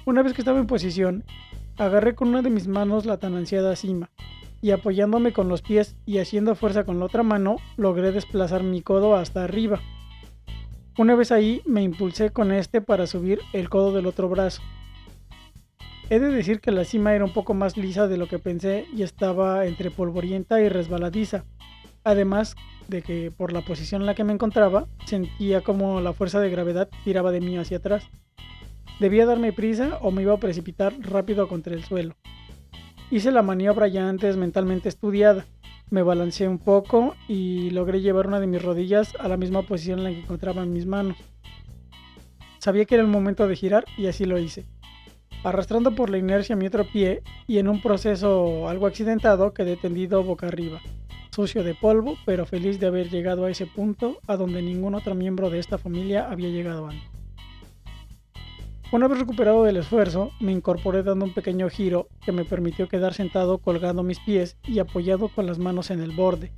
Una 0.07 0.23
vez 0.23 0.35
que 0.35 0.43
estaba 0.43 0.61
en 0.61 0.69
posición, 0.69 1.25
agarré 1.77 2.15
con 2.15 2.29
una 2.29 2.41
de 2.41 2.49
mis 2.49 2.69
manos 2.69 3.07
la 3.07 3.17
tan 3.19 3.35
ansiada 3.35 3.75
cima, 3.75 4.09
y 4.63 4.71
apoyándome 4.71 5.33
con 5.33 5.49
los 5.49 5.63
pies 5.63 5.97
y 6.07 6.19
haciendo 6.19 6.55
fuerza 6.55 6.85
con 6.85 7.01
la 7.01 7.07
otra 7.07 7.25
mano, 7.25 7.57
logré 7.77 8.13
desplazar 8.13 8.63
mi 8.63 8.83
codo 8.83 9.17
hasta 9.17 9.43
arriba. 9.43 9.81
Una 10.97 11.17
vez 11.17 11.33
ahí, 11.33 11.61
me 11.67 11.83
impulsé 11.83 12.31
con 12.31 12.53
este 12.53 12.81
para 12.81 13.09
subir 13.09 13.41
el 13.53 13.69
codo 13.69 13.93
del 13.93 14.07
otro 14.07 14.29
brazo. 14.29 14.63
He 16.09 16.21
de 16.21 16.29
decir 16.29 16.61
que 16.61 16.71
la 16.71 16.85
cima 16.85 17.13
era 17.13 17.25
un 17.25 17.33
poco 17.33 17.53
más 17.53 17.77
lisa 17.77 18.07
de 18.07 18.17
lo 18.17 18.29
que 18.29 18.39
pensé 18.39 18.87
y 18.95 19.03
estaba 19.03 19.67
entre 19.67 19.91
polvorienta 19.91 20.61
y 20.61 20.69
resbaladiza, 20.69 21.47
además 22.05 22.55
de 22.87 23.03
que 23.03 23.33
por 23.37 23.53
la 23.53 23.63
posición 23.63 24.03
en 24.03 24.07
la 24.07 24.15
que 24.15 24.23
me 24.23 24.33
encontraba, 24.33 24.87
sentía 25.05 25.63
como 25.63 26.01
la 26.01 26.13
fuerza 26.13 26.39
de 26.39 26.51
gravedad 26.51 26.89
tiraba 27.03 27.33
de 27.33 27.41
mí 27.41 27.59
hacia 27.59 27.79
atrás. 27.79 28.09
Debía 28.99 29.27
darme 29.27 29.53
prisa 29.53 29.99
o 30.01 30.11
me 30.11 30.23
iba 30.23 30.33
a 30.33 30.39
precipitar 30.39 30.95
rápido 31.01 31.49
contra 31.49 31.75
el 31.75 31.85
suelo. 31.85 32.15
Hice 33.11 33.31
la 33.31 33.43
maniobra 33.43 33.89
ya 33.89 34.09
antes 34.09 34.39
mentalmente 34.39 34.89
estudiada. 34.89 35.45
Me 35.91 36.03
balanceé 36.03 36.49
un 36.49 36.59
poco 36.59 37.15
y 37.29 37.71
logré 37.71 38.01
llevar 38.01 38.27
una 38.27 38.41
de 38.41 38.47
mis 38.47 38.63
rodillas 38.63 39.15
a 39.21 39.29
la 39.29 39.37
misma 39.37 39.63
posición 39.63 39.99
en 39.99 40.05
la 40.05 40.11
que 40.11 40.21
encontraban 40.21 40.73
mis 40.73 40.87
manos. 40.87 41.19
Sabía 42.59 42.87
que 42.87 42.95
era 42.95 43.05
el 43.05 43.11
momento 43.11 43.47
de 43.47 43.55
girar 43.55 43.85
y 43.99 44.07
así 44.07 44.25
lo 44.25 44.39
hice. 44.39 44.65
Arrastrando 45.45 45.95
por 45.95 46.09
la 46.09 46.19
inercia 46.19 46.57
mi 46.57 46.67
otro 46.67 46.85
pie 46.91 47.23
y 47.47 47.59
en 47.59 47.69
un 47.69 47.83
proceso 47.83 48.69
algo 48.69 48.87
accidentado 48.87 49.53
quedé 49.53 49.77
tendido 49.77 50.25
boca 50.25 50.49
arriba, 50.49 50.81
sucio 51.31 51.63
de 51.63 51.75
polvo, 51.75 52.17
pero 52.25 52.47
feliz 52.47 52.81
de 52.81 52.87
haber 52.87 53.11
llegado 53.11 53.45
a 53.45 53.51
ese 53.51 53.67
punto 53.67 54.19
a 54.27 54.37
donde 54.37 54.63
ningún 54.63 54.95
otro 54.95 55.15
miembro 55.15 55.51
de 55.51 55.59
esta 55.59 55.77
familia 55.79 56.29
había 56.29 56.49
llegado 56.49 56.89
antes. 56.89 57.16
Una 58.93 59.09
vez 59.09 59.19
recuperado 59.19 59.65
del 59.65 59.79
esfuerzo, 59.79 60.31
me 60.39 60.53
incorporé 60.53 61.03
dando 61.03 61.25
un 61.25 61.35
pequeño 61.35 61.69
giro 61.69 62.07
que 62.25 62.31
me 62.31 62.45
permitió 62.45 62.89
quedar 62.89 63.15
sentado 63.15 63.59
colgando 63.59 64.05
mis 64.05 64.21
pies 64.21 64.57
y 64.63 64.79
apoyado 64.79 65.29
con 65.29 65.45
las 65.45 65.59
manos 65.59 65.91
en 65.91 66.01
el 66.01 66.13
borde. 66.13 66.53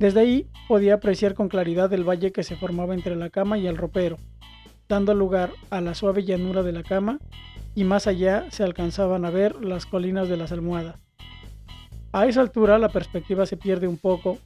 Desde 0.00 0.20
ahí 0.20 0.46
podía 0.66 0.94
apreciar 0.94 1.34
con 1.34 1.48
claridad 1.48 1.92
el 1.92 2.02
valle 2.02 2.32
que 2.32 2.42
se 2.42 2.56
formaba 2.56 2.94
entre 2.94 3.14
la 3.14 3.30
cama 3.30 3.56
y 3.56 3.68
el 3.68 3.76
ropero, 3.76 4.16
dando 4.88 5.14
lugar 5.14 5.52
a 5.70 5.80
la 5.80 5.94
suave 5.94 6.24
llanura 6.24 6.64
de 6.64 6.72
la 6.72 6.82
cama 6.82 7.20
y 7.74 7.84
más 7.84 8.08
allá 8.08 8.46
se 8.50 8.64
alcanzaban 8.64 9.24
a 9.24 9.30
ver 9.30 9.64
las 9.64 9.86
colinas 9.86 10.28
de 10.28 10.36
las 10.36 10.50
almohadas. 10.50 11.00
A 12.10 12.26
esa 12.26 12.40
altura 12.40 12.78
la 12.78 12.88
perspectiva 12.88 13.46
se 13.46 13.56
pierde 13.56 13.86
un 13.86 13.98
poco, 13.98 14.38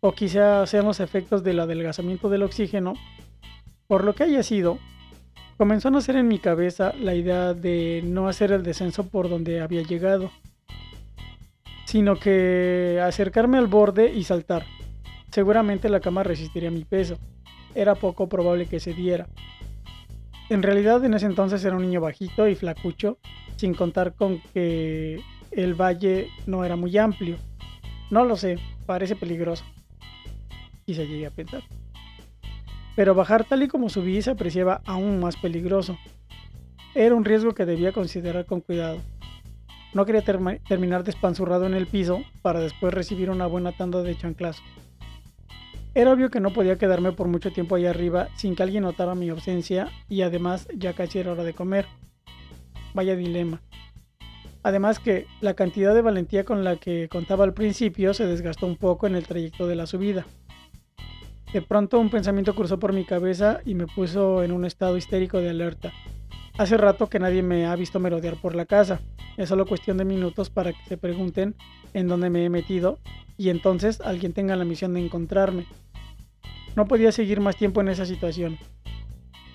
o 0.00 0.12
quizá 0.12 0.66
sean 0.66 0.84
los 0.84 1.00
efectos 1.00 1.42
del 1.42 1.60
adelgazamiento 1.60 2.28
del 2.28 2.42
oxígeno. 2.42 2.92
Por 3.86 4.04
lo 4.04 4.14
que 4.14 4.24
haya 4.24 4.42
sido, 4.42 4.78
Comenzó 5.56 5.88
a 5.88 5.90
nacer 5.90 6.16
en 6.16 6.28
mi 6.28 6.38
cabeza 6.38 6.92
la 7.00 7.14
idea 7.14 7.54
de 7.54 8.02
no 8.04 8.28
hacer 8.28 8.52
el 8.52 8.62
descenso 8.62 9.08
por 9.08 9.30
donde 9.30 9.62
había 9.62 9.80
llegado, 9.80 10.30
sino 11.86 12.16
que 12.16 13.00
acercarme 13.02 13.56
al 13.56 13.66
borde 13.66 14.12
y 14.12 14.24
saltar. 14.24 14.66
Seguramente 15.30 15.88
la 15.88 16.00
cama 16.00 16.22
resistiría 16.22 16.70
mi 16.70 16.84
peso. 16.84 17.16
Era 17.74 17.94
poco 17.94 18.28
probable 18.28 18.66
que 18.66 18.80
se 18.80 18.92
diera. 18.92 19.28
En 20.50 20.62
realidad 20.62 21.02
en 21.06 21.14
ese 21.14 21.24
entonces 21.24 21.64
era 21.64 21.76
un 21.76 21.82
niño 21.82 22.02
bajito 22.02 22.46
y 22.46 22.54
flacucho, 22.54 23.18
sin 23.56 23.72
contar 23.72 24.14
con 24.14 24.42
que 24.52 25.22
el 25.52 25.74
valle 25.74 26.28
no 26.46 26.66
era 26.66 26.76
muy 26.76 26.98
amplio. 26.98 27.36
No 28.10 28.26
lo 28.26 28.36
sé, 28.36 28.58
parece 28.84 29.16
peligroso. 29.16 29.64
Y 30.84 30.94
se 30.94 31.06
llegué 31.06 31.26
a 31.26 31.30
pensar 31.30 31.62
pero 32.96 33.14
bajar 33.14 33.44
tal 33.44 33.62
y 33.62 33.68
como 33.68 33.90
subí 33.90 34.20
se 34.22 34.30
apreciaba 34.30 34.80
aún 34.86 35.20
más 35.20 35.36
peligroso. 35.36 35.96
Era 36.94 37.14
un 37.14 37.26
riesgo 37.26 37.54
que 37.54 37.66
debía 37.66 37.92
considerar 37.92 38.46
con 38.46 38.62
cuidado. 38.62 38.98
No 39.92 40.06
quería 40.06 40.22
terminar 40.22 41.04
despanzurrado 41.04 41.66
en 41.66 41.74
el 41.74 41.86
piso 41.86 42.22
para 42.42 42.60
después 42.60 42.92
recibir 42.92 43.30
una 43.30 43.46
buena 43.46 43.72
tanda 43.72 44.02
de 44.02 44.16
chanclazo. 44.16 44.62
Era 45.94 46.12
obvio 46.12 46.30
que 46.30 46.40
no 46.40 46.52
podía 46.52 46.76
quedarme 46.76 47.12
por 47.12 47.28
mucho 47.28 47.52
tiempo 47.52 47.74
ahí 47.74 47.86
arriba 47.86 48.28
sin 48.36 48.54
que 48.54 48.62
alguien 48.62 48.82
notara 48.82 49.14
mi 49.14 49.28
ausencia 49.28 49.90
y 50.08 50.22
además 50.22 50.68
ya 50.74 50.94
casi 50.94 51.18
era 51.18 51.32
hora 51.32 51.44
de 51.44 51.54
comer. 51.54 51.86
Vaya 52.94 53.14
dilema. 53.14 53.60
Además 54.62 54.98
que 54.98 55.26
la 55.40 55.54
cantidad 55.54 55.94
de 55.94 56.02
valentía 56.02 56.44
con 56.44 56.64
la 56.64 56.76
que 56.76 57.08
contaba 57.08 57.44
al 57.44 57.54
principio 57.54 58.14
se 58.14 58.26
desgastó 58.26 58.66
un 58.66 58.76
poco 58.76 59.06
en 59.06 59.14
el 59.14 59.26
trayecto 59.26 59.66
de 59.66 59.76
la 59.76 59.86
subida. 59.86 60.26
De 61.52 61.62
pronto 61.62 62.00
un 62.00 62.10
pensamiento 62.10 62.54
cruzó 62.54 62.78
por 62.78 62.92
mi 62.92 63.04
cabeza 63.04 63.60
y 63.64 63.74
me 63.74 63.86
puso 63.86 64.42
en 64.42 64.52
un 64.52 64.64
estado 64.64 64.96
histérico 64.96 65.38
de 65.38 65.50
alerta. 65.50 65.92
Hace 66.58 66.76
rato 66.76 67.08
que 67.08 67.18
nadie 67.18 67.42
me 67.42 67.66
ha 67.66 67.76
visto 67.76 68.00
merodear 68.00 68.40
por 68.40 68.54
la 68.54 68.66
casa. 68.66 69.00
Es 69.36 69.50
solo 69.50 69.66
cuestión 69.66 69.98
de 69.98 70.04
minutos 70.04 70.50
para 70.50 70.72
que 70.72 70.82
se 70.88 70.96
pregunten 70.96 71.54
en 71.92 72.08
dónde 72.08 72.30
me 72.30 72.44
he 72.44 72.50
metido 72.50 72.98
y 73.36 73.50
entonces 73.50 74.00
alguien 74.00 74.32
tenga 74.32 74.56
la 74.56 74.64
misión 74.64 74.94
de 74.94 75.04
encontrarme. 75.04 75.66
No 76.74 76.86
podía 76.86 77.12
seguir 77.12 77.40
más 77.40 77.56
tiempo 77.56 77.80
en 77.80 77.88
esa 77.88 78.06
situación. 78.06 78.58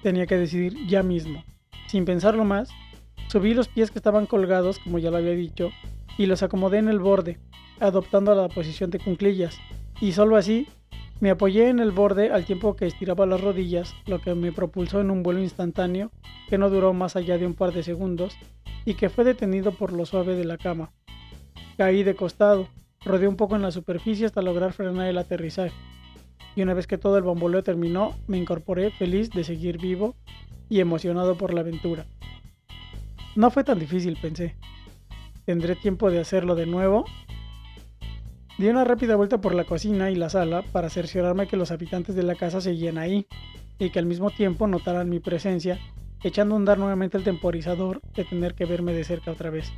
Tenía 0.04 0.28
que 0.28 0.38
decidir 0.38 0.76
ya 0.88 1.04
mismo. 1.04 1.44
Sin 1.88 2.06
pensarlo 2.06 2.46
más, 2.46 2.70
subí 3.28 3.54
los 3.54 3.68
pies 3.68 3.92
que 3.92 4.00
estaban 4.00 4.26
colgados, 4.26 4.80
como 4.80 4.98
ya 4.98 5.12
lo 5.12 5.18
había 5.18 5.34
dicho, 5.34 5.72
y 6.18 6.26
los 6.26 6.42
acomodé 6.42 6.80
en 6.80 6.88
el 6.88 7.00
borde, 7.00 7.38
adoptando 7.80 8.34
la 8.34 8.48
posición 8.48 8.90
de 8.92 9.00
cunclillas, 9.00 9.58
y 10.00 10.14
solo 10.14 10.36
así 10.36 10.68
Me 11.22 11.30
apoyé 11.30 11.70
en 11.70 11.78
el 11.78 11.92
borde 11.92 12.32
al 12.32 12.46
tiempo 12.46 12.76
que 12.76 12.88
estiraba 12.88 13.28
las 13.28 13.42
rodillas, 13.42 13.94
lo 14.08 14.20
que 14.20 14.34
me 14.34 14.52
propulsó 14.52 15.02
en 15.02 15.12
un 15.12 15.22
vuelo 15.22 15.40
instantáneo 15.40 16.10
que 16.50 16.58
no 16.58 16.72
duró 16.72 16.94
más 16.94 17.16
allá 17.16 17.38
de 17.38 17.46
un 17.46 17.54
par 17.54 17.74
de 17.74 17.84
segundos 17.84 18.36
y 18.86 18.96
que 18.96 19.10
fue 19.10 19.24
detenido 19.24 19.72
por 19.72 19.94
lo 19.94 20.08
suave 20.08 20.36
de 20.36 20.46
la 20.46 20.58
cama. 20.58 20.92
Caí 21.78 22.02
de 22.02 22.16
costado, 22.16 22.70
rodeé 23.06 23.28
un 23.28 23.36
poco 23.36 23.56
en 23.56 23.62
la 23.62 23.70
superficie 23.70 24.26
hasta 24.26 24.42
lograr 24.42 24.74
frenar 24.74 25.08
el 25.08 25.20
aterrizaje. 25.20 25.76
Y 26.56 26.64
una 26.64 26.74
vez 26.74 26.88
que 26.88 26.98
todo 26.98 27.20
el 27.20 27.24
bamboleo 27.24 27.62
terminó, 27.62 28.16
me 28.26 28.40
incorporé 28.40 28.90
feliz 28.90 29.30
de 29.30 29.44
seguir 29.44 29.78
vivo 29.78 30.16
y 30.70 30.80
emocionado 30.80 31.38
por 31.38 31.54
la 31.54 31.62
aventura. 31.62 32.08
No 33.36 33.52
fue 33.52 33.64
tan 33.64 33.78
difícil, 33.78 34.18
pensé. 34.20 34.56
¿Tendré 35.46 35.76
tiempo 35.76 36.10
de 36.10 36.20
hacerlo 36.20 36.56
de 36.56 36.66
nuevo? 36.66 37.06
Di 38.62 38.70
una 38.70 38.84
rápida 38.84 39.16
vuelta 39.16 39.42
por 39.42 39.56
la 39.56 39.64
cocina 39.64 40.12
y 40.12 40.16
la 40.16 40.30
sala 40.30 40.62
para 40.72 40.92
cerciorarme 40.92 41.48
que 41.48 41.58
los 41.58 41.72
habitantes 41.72 42.14
de 42.14 42.22
la 42.22 42.36
casa 42.36 42.62
seguían 42.62 43.00
ahí 43.00 43.26
y 43.80 43.90
que 43.90 43.98
al 43.98 44.06
mismo 44.06 44.30
tiempo 44.30 44.68
notaran 44.68 45.10
mi 45.10 45.20
presencia, 45.20 45.80
echando 46.24 46.54
a 46.54 46.60
andar 46.60 46.78
nuevamente 46.78 47.18
el 47.18 47.24
temporizador 47.24 48.02
de 48.16 48.24
tener 48.24 48.54
que 48.54 48.66
verme 48.66 48.94
de 48.94 49.04
cerca 49.04 49.32
otra 49.32 49.50
vez. 49.50 49.74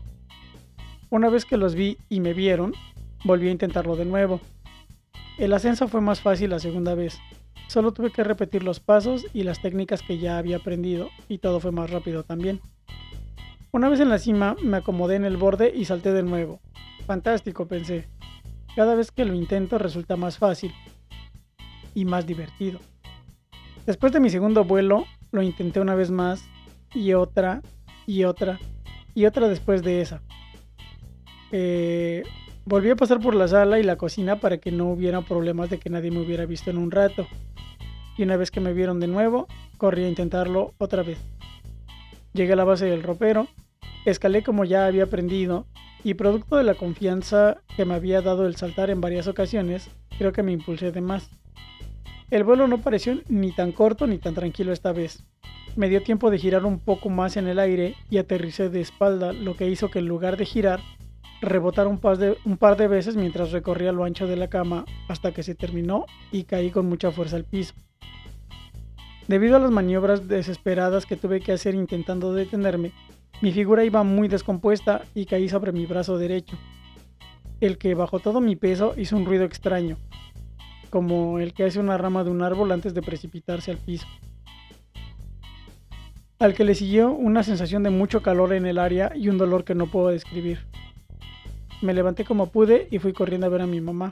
Una 1.10 1.30
vez 1.30 1.46
que 1.46 1.56
los 1.56 1.76
vi 1.76 1.98
y 2.10 2.20
me 2.20 2.34
vieron, 2.34 2.74
volví 3.24 3.48
a 3.48 3.52
intentarlo 3.52 3.96
de 3.96 4.04
nuevo. 4.04 4.42
El 5.38 5.54
ascenso 5.54 5.88
fue 5.88 6.02
más 6.02 6.20
fácil 6.20 6.50
la 6.50 6.60
segunda 6.60 6.94
vez. 6.94 7.18
Solo 7.70 7.94
tuve 7.94 8.12
que 8.12 8.26
repetir 8.26 8.64
los 8.64 8.82
pasos 8.82 9.26
y 9.34 9.44
las 9.44 9.62
técnicas 9.62 10.02
que 10.02 10.18
ya 10.18 10.38
había 10.38 10.58
aprendido 10.58 11.08
y 11.30 11.38
todo 11.38 11.62
fue 11.62 11.72
más 11.72 11.90
rápido 11.90 12.24
también. 12.24 12.60
Una 13.72 13.88
vez 13.88 14.02
en 14.02 14.10
la 14.10 14.20
cima 14.20 14.58
me 14.62 14.76
acomodé 14.76 15.16
en 15.16 15.24
el 15.24 15.38
borde 15.38 15.72
y 15.74 15.86
salté 15.86 16.12
de 16.12 16.24
nuevo. 16.24 16.60
Fantástico, 17.08 17.66
pensé. 17.66 18.10
Cada 18.76 18.96
vez 18.96 19.12
que 19.12 19.26
lo 19.26 19.34
intento 19.34 19.78
resulta 19.78 20.16
más 20.16 20.38
fácil 20.38 20.74
y 21.94 22.06
más 22.06 22.26
divertido. 22.26 22.80
Después 23.86 24.12
de 24.14 24.20
mi 24.20 24.30
segundo 24.30 24.64
vuelo, 24.64 25.06
lo 25.32 25.42
intenté 25.42 25.80
una 25.80 25.96
vez 25.96 26.10
más 26.10 26.46
y 26.94 27.14
otra 27.14 27.62
y 28.08 28.24
otra 28.24 28.60
y 29.14 29.26
otra 29.26 29.48
después 29.48 29.84
de 29.84 30.02
esa. 30.02 30.22
Eh, 31.52 32.24
volví 32.66 32.90
a 32.90 32.96
pasar 32.96 33.20
por 33.20 33.36
la 33.36 33.48
sala 33.48 33.80
y 33.80 33.84
la 33.84 33.98
cocina 33.98 34.38
para 34.40 34.58
que 34.58 34.72
no 34.72 34.88
hubiera 34.88 35.22
problemas 35.22 35.70
de 35.70 35.78
que 35.78 35.90
nadie 35.90 36.12
me 36.12 36.22
hubiera 36.22 36.46
visto 36.46 36.72
en 36.72 36.78
un 36.78 36.92
rato. 36.92 37.28
Y 38.18 38.24
una 38.24 38.38
vez 38.38 38.52
que 38.52 38.60
me 38.60 38.74
vieron 38.74 39.00
de 39.00 39.08
nuevo, 39.08 39.48
corrí 39.78 40.04
a 40.04 40.10
intentarlo 40.10 40.74
otra 40.78 41.04
vez. 41.04 41.20
Llegué 42.34 42.54
a 42.54 42.56
la 42.56 42.64
base 42.64 42.86
del 42.86 43.04
ropero, 43.04 43.48
escalé 44.06 44.44
como 44.44 44.66
ya 44.66 44.88
había 44.88 45.04
aprendido 45.04 45.68
y 46.04 46.16
producto 46.16 46.58
de 46.58 46.64
la 46.64 46.76
confianza 46.76 47.58
que 47.76 47.86
me 47.86 47.94
había 47.94 48.22
dado 48.22 48.46
el 48.46 48.56
saltar 48.56 48.90
en 48.90 49.02
varias 49.02 49.28
ocasiones, 49.28 49.90
creo 50.18 50.34
que 50.34 50.44
me 50.44 50.52
impulsé 50.52 50.92
de 50.92 51.02
más. 51.02 51.30
El 52.30 52.44
vuelo 52.44 52.68
no 52.68 52.82
pareció 52.82 53.22
ni 53.30 53.52
tan 53.52 53.72
corto 53.72 54.08
ni 54.08 54.18
tan 54.18 54.34
tranquilo 54.34 54.74
esta 54.74 54.92
vez. 54.92 55.24
Me 55.76 55.90
dio 55.90 56.04
tiempo 56.04 56.30
de 56.30 56.40
girar 56.40 56.66
un 56.66 56.80
poco 56.80 57.10
más 57.10 57.38
en 57.38 57.48
el 57.48 57.60
aire 57.60 57.96
y 58.10 58.18
aterricé 58.18 58.70
de 58.70 58.82
espalda, 58.82 59.34
lo 59.34 59.56
que 59.56 59.70
hizo 59.70 59.90
que 59.90 60.00
en 60.00 60.08
lugar 60.08 60.38
de 60.38 60.46
girar, 60.46 60.82
rebotar 61.42 61.88
un 61.88 62.00
par, 62.00 62.18
de, 62.18 62.38
un 62.46 62.58
par 62.58 62.78
de 62.78 62.88
veces 62.88 63.16
mientras 63.16 63.52
recorría 63.52 63.92
lo 63.92 64.04
ancho 64.04 64.28
de 64.28 64.36
la 64.36 64.50
cama 64.50 64.86
hasta 65.08 65.32
que 65.32 65.44
se 65.44 65.56
terminó 65.56 66.06
y 66.32 66.44
caí 66.44 66.70
con 66.70 66.88
mucha 66.88 67.12
fuerza 67.12 67.36
al 67.36 67.46
piso. 67.46 67.74
Debido 69.28 69.56
a 69.56 69.60
las 69.60 69.72
maniobras 69.72 70.28
desesperadas 70.28 71.06
que 71.06 71.16
tuve 71.16 71.40
que 71.40 71.54
hacer 71.54 71.76
intentando 71.76 72.34
detenerme, 72.34 72.92
mi 73.42 73.52
figura 73.52 73.84
iba 73.84 74.04
muy 74.04 74.28
descompuesta 74.28 75.02
y 75.14 75.26
caí 75.26 75.50
sobre 75.50 75.72
mi 75.72 75.86
brazo 75.86 76.18
derecho, 76.18 76.58
el 77.60 77.78
que 77.78 77.96
bajo 77.96 78.20
todo 78.20 78.42
mi 78.42 78.56
peso 78.56 78.94
hizo 78.98 79.16
un 79.16 79.26
ruido 79.26 79.44
extraño, 79.44 79.98
como 80.90 81.40
el 81.40 81.54
que 81.54 81.66
hace 81.66 81.80
una 81.80 81.98
rama 81.98 82.24
de 82.24 82.30
un 82.30 82.42
árbol 82.42 82.72
antes 82.72 82.94
de 82.94 83.02
precipitarse 83.02 83.72
al 83.72 83.78
piso. 83.78 84.08
Al 86.40 86.54
que 86.54 86.64
le 86.64 86.76
siguió 86.76 87.12
una 87.12 87.44
sensación 87.44 87.84
de 87.84 87.90
mucho 87.90 88.22
calor 88.22 88.54
en 88.54 88.66
el 88.66 88.78
área 88.78 89.14
y 89.16 89.30
un 89.30 89.38
dolor 89.38 89.64
que 89.64 89.76
no 89.76 89.88
puedo 89.88 90.10
describir. 90.10 90.60
Me 91.82 91.94
levanté 91.94 92.26
como 92.26 92.48
pude 92.52 92.88
y 92.92 93.00
fui 93.00 93.14
corriendo 93.14 93.48
a 93.48 93.50
ver 93.50 93.62
a 93.62 93.68
mi 93.68 93.80
mamá, 93.82 94.12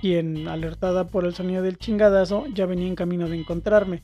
quien, 0.00 0.48
alertada 0.48 1.06
por 1.06 1.24
el 1.24 1.34
sonido 1.34 1.62
del 1.62 1.78
chingadazo, 1.78 2.46
ya 2.54 2.66
venía 2.66 2.88
en 2.88 2.96
camino 2.96 3.28
de 3.28 3.38
encontrarme. 3.38 4.02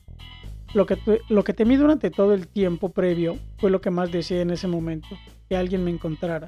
Lo 0.73 0.85
que, 0.85 0.97
lo 1.29 1.43
que 1.43 1.53
temí 1.53 1.75
durante 1.75 2.11
todo 2.11 2.33
el 2.33 2.47
tiempo 2.47 2.89
previo 2.89 3.37
fue 3.57 3.71
lo 3.71 3.81
que 3.81 3.89
más 3.89 4.11
deseé 4.11 4.41
en 4.41 4.51
ese 4.51 4.67
momento, 4.67 5.07
que 5.49 5.55
alguien 5.55 5.83
me 5.83 5.91
encontrara. 5.91 6.47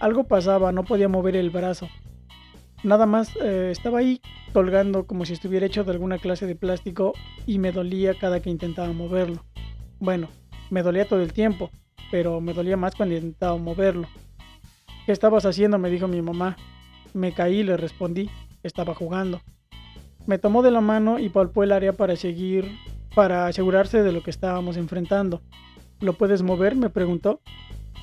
Algo 0.00 0.24
pasaba, 0.24 0.72
no 0.72 0.84
podía 0.84 1.08
mover 1.08 1.36
el 1.36 1.50
brazo. 1.50 1.88
Nada 2.82 3.04
más 3.04 3.36
eh, 3.42 3.68
estaba 3.70 3.98
ahí 3.98 4.22
colgando 4.54 5.06
como 5.06 5.26
si 5.26 5.34
estuviera 5.34 5.66
hecho 5.66 5.84
de 5.84 5.92
alguna 5.92 6.18
clase 6.18 6.46
de 6.46 6.56
plástico 6.56 7.12
y 7.46 7.58
me 7.58 7.72
dolía 7.72 8.14
cada 8.14 8.40
que 8.40 8.48
intentaba 8.48 8.92
moverlo. 8.92 9.44
Bueno, 9.98 10.28
me 10.70 10.82
dolía 10.82 11.06
todo 11.06 11.20
el 11.20 11.34
tiempo, 11.34 11.70
pero 12.10 12.40
me 12.40 12.54
dolía 12.54 12.78
más 12.78 12.94
cuando 12.94 13.14
intentaba 13.14 13.56
moverlo. 13.58 14.08
¿Qué 15.04 15.12
estabas 15.12 15.44
haciendo? 15.44 15.78
me 15.78 15.90
dijo 15.90 16.08
mi 16.08 16.22
mamá. 16.22 16.56
Me 17.12 17.32
caí 17.32 17.62
le 17.62 17.76
respondí. 17.76 18.30
Estaba 18.62 18.94
jugando. 18.94 19.40
Me 20.26 20.38
tomó 20.38 20.62
de 20.62 20.70
la 20.70 20.80
mano 20.80 21.18
y 21.18 21.28
palpó 21.28 21.62
el 21.64 21.72
área 21.72 21.92
para 21.92 22.14
seguir, 22.16 22.70
para 23.14 23.46
asegurarse 23.46 24.02
de 24.02 24.12
lo 24.12 24.22
que 24.22 24.30
estábamos 24.30 24.76
enfrentando. 24.76 25.42
¿Lo 26.00 26.14
puedes 26.14 26.42
mover? 26.42 26.76
me 26.76 26.90
preguntó. 26.90 27.40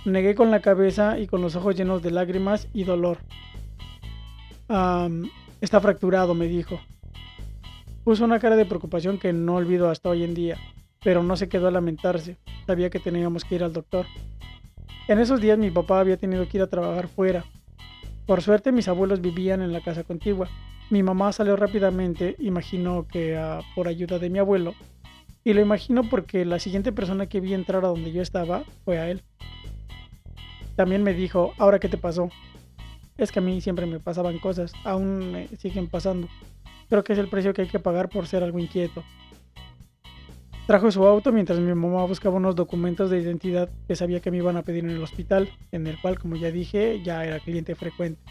Negué 0.06 0.36
con 0.36 0.52
la 0.52 0.62
cabeza 0.62 1.20
y 1.20 1.28
con 1.28 1.42
los 1.42 1.56
ojos 1.56 1.76
llenos 1.76 2.02
de 2.02 2.12
lágrimas 2.12 2.68
y 2.74 2.84
dolor. 2.84 3.18
está 5.62 5.82
fracturado, 5.82 6.34
me 6.34 6.48
dijo. 6.48 6.80
Puso 8.04 8.24
una 8.24 8.40
cara 8.40 8.56
de 8.56 8.66
preocupación 8.66 9.18
que 9.18 9.34
no 9.34 9.56
olvido 9.56 9.90
hasta 9.90 10.10
hoy 10.10 10.24
en 10.24 10.34
día, 10.34 10.58
pero 11.04 11.24
no 11.24 11.36
se 11.36 11.50
quedó 11.50 11.68
a 11.68 11.72
lamentarse. 11.72 12.38
Sabía 12.66 12.90
que 12.90 13.00
teníamos 13.00 13.44
que 13.44 13.56
ir 13.56 13.64
al 13.64 13.74
doctor. 13.74 14.06
En 15.08 15.20
esos 15.20 15.42
días 15.42 15.58
mi 15.58 15.72
papá 15.72 16.00
había 16.00 16.18
tenido 16.18 16.48
que 16.48 16.58
ir 16.58 16.64
a 16.64 16.70
trabajar 16.70 17.08
fuera. 17.08 17.46
Por 18.26 18.42
suerte 18.42 18.72
mis 18.72 18.88
abuelos 18.88 19.22
vivían 19.22 19.62
en 19.62 19.74
la 19.74 19.82
casa 19.82 20.04
contigua. 20.04 20.48
Mi 20.90 21.04
mamá 21.04 21.34
salió 21.34 21.58
rápidamente, 21.58 22.36
imaginó 22.40 23.08
que 23.08 23.38
ah, 23.38 23.60
por 23.76 23.90
ayuda 23.90 24.20
de 24.20 24.30
mi 24.30 24.40
abuelo, 24.40 24.74
y 25.48 25.54
lo 25.54 25.62
imagino 25.62 26.04
porque 26.04 26.44
la 26.44 26.60
siguiente 26.60 26.92
persona 26.92 27.28
que 27.28 27.40
vi 27.40 27.54
entrar 27.54 27.86
a 27.86 27.88
donde 27.88 28.12
yo 28.12 28.22
estaba 28.22 28.64
fue 28.84 28.98
a 28.98 29.10
él. 29.10 29.24
También 30.76 31.04
me 31.04 31.14
dijo, 31.14 31.54
¿ahora 31.58 31.80
qué 31.80 31.88
te 31.88 31.98
pasó? 31.98 32.30
Es 33.18 33.32
que 33.32 33.40
a 33.40 33.42
mí 33.42 33.62
siempre 33.62 33.86
me 33.86 34.02
pasaban 34.02 34.40
cosas, 34.40 34.74
aún 34.84 35.32
me 35.32 35.48
siguen 35.56 35.88
pasando. 35.88 36.28
Creo 36.90 37.02
que 37.06 37.14
es 37.14 37.20
el 37.20 37.30
precio 37.30 37.54
que 37.54 37.62
hay 37.62 37.70
que 37.70 37.80
pagar 37.80 38.10
por 38.10 38.28
ser 38.28 38.44
algo 38.44 38.60
inquieto. 38.60 39.06
Trajo 40.66 40.92
su 40.92 41.06
auto 41.06 41.32
mientras 41.32 41.62
mi 41.62 41.74
mamá 41.74 42.04
buscaba 42.04 42.36
unos 42.36 42.58
documentos 42.58 43.10
de 43.10 43.22
identidad 43.22 43.70
que 43.88 43.96
sabía 43.96 44.20
que 44.20 44.32
me 44.32 44.38
iban 44.40 44.58
a 44.58 44.64
pedir 44.64 44.84
en 44.84 44.90
el 44.90 45.02
hospital, 45.02 45.48
en 45.72 45.88
el 45.88 45.98
cual, 46.02 46.20
como 46.20 46.36
ya 46.36 46.52
dije, 46.52 47.02
ya 47.06 47.24
era 47.24 47.40
cliente 47.40 47.74
frecuente. 47.74 48.22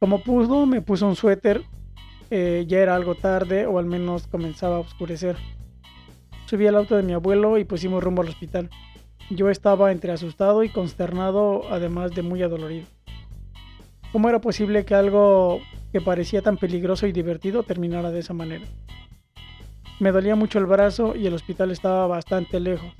Como 0.00 0.24
pudo, 0.24 0.66
me 0.66 0.82
puso 0.82 1.06
un 1.06 1.14
suéter. 1.14 1.62
Eh, 2.30 2.64
ya 2.66 2.80
era 2.80 2.96
algo 2.96 3.14
tarde, 3.14 3.66
o 3.66 3.78
al 3.78 3.86
menos 3.86 4.26
comenzaba 4.26 4.74
a 4.74 4.80
oscurecer. 4.80 5.36
Subí 6.48 6.66
al 6.66 6.76
auto 6.76 6.96
de 6.96 7.02
mi 7.02 7.12
abuelo 7.12 7.58
y 7.58 7.66
pusimos 7.66 8.02
rumbo 8.02 8.22
al 8.22 8.30
hospital. 8.30 8.70
Yo 9.28 9.50
estaba 9.50 9.92
entre 9.92 10.12
asustado 10.12 10.64
y 10.64 10.70
consternado, 10.70 11.60
además 11.70 12.12
de 12.12 12.22
muy 12.22 12.42
adolorido. 12.42 12.86
¿Cómo 14.12 14.30
era 14.30 14.40
posible 14.40 14.86
que 14.86 14.94
algo 14.94 15.60
que 15.92 16.00
parecía 16.00 16.40
tan 16.40 16.56
peligroso 16.56 17.06
y 17.06 17.12
divertido 17.12 17.64
terminara 17.64 18.10
de 18.10 18.20
esa 18.20 18.32
manera? 18.32 18.64
Me 20.00 20.10
dolía 20.10 20.36
mucho 20.36 20.58
el 20.58 20.64
brazo 20.64 21.14
y 21.14 21.26
el 21.26 21.34
hospital 21.34 21.70
estaba 21.70 22.06
bastante 22.06 22.60
lejos. 22.60 22.94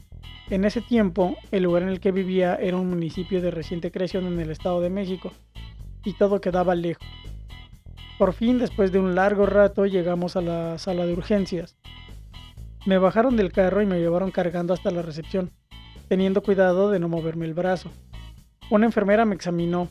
En 0.51 0.67
ese 0.67 0.83
tiempo, 0.83 1.35
el 1.51 1.63
lugar 1.63 1.85
en 1.85 1.89
el 1.89 2.01
que 2.01 2.13
vivía 2.13 2.55
era 2.57 2.77
un 2.77 2.91
municipio 2.91 3.41
de 3.41 3.51
reciente 3.51 3.91
creación 3.91 4.27
en 4.27 4.39
el 4.41 4.51
Estado 4.51 4.83
de 4.83 4.91
México, 4.91 5.33
y 6.05 6.13
todo 6.13 6.43
quedaba 6.43 6.75
lejos. 6.75 7.09
Por 8.19 8.35
fin, 8.35 8.59
después 8.59 8.93
de 8.93 8.99
un 8.99 9.15
largo 9.15 9.47
rato, 9.47 9.87
llegamos 9.87 10.37
a 10.37 10.43
la 10.43 10.77
sala 10.77 11.07
de 11.07 11.15
urgencias. 11.15 11.79
Me 12.89 12.97
bajaron 12.97 13.37
del 13.37 13.53
carro 13.53 13.83
y 13.83 13.87
me 13.87 14.01
llevaron 14.01 14.31
cargando 14.31 14.73
hasta 14.73 14.91
la 14.91 15.03
recepción, 15.03 15.51
teniendo 16.09 16.43
cuidado 16.43 16.91
de 16.91 16.99
no 16.99 17.07
moverme 17.11 17.45
el 17.45 17.53
brazo. 17.53 17.91
Una 18.71 18.87
enfermera 18.87 19.27
me 19.27 19.35
examinó 19.35 19.91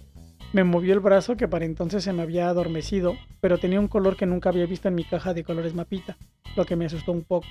me 0.52 0.64
movió 0.64 0.96
el 0.96 1.00
brazo 1.00 1.38
que 1.38 1.48
para 1.48 1.66
entonces 1.66 2.04
se 2.04 2.12
me 2.12 2.24
había 2.24 2.50
adormecido, 2.50 3.16
pero 3.40 3.60
tenía 3.60 3.80
un 3.80 3.88
color 3.88 4.18
que 4.18 4.26
nunca 4.26 4.50
había 4.50 4.66
visto 4.66 4.88
en 4.88 4.96
mi 4.96 5.04
caja 5.04 5.36
de 5.36 5.44
colores 5.44 5.76
mapita, 5.76 6.18
lo 6.56 6.66
que 6.66 6.76
me 6.76 6.88
asustó 6.88 7.12
un 7.12 7.22
poco. 7.22 7.46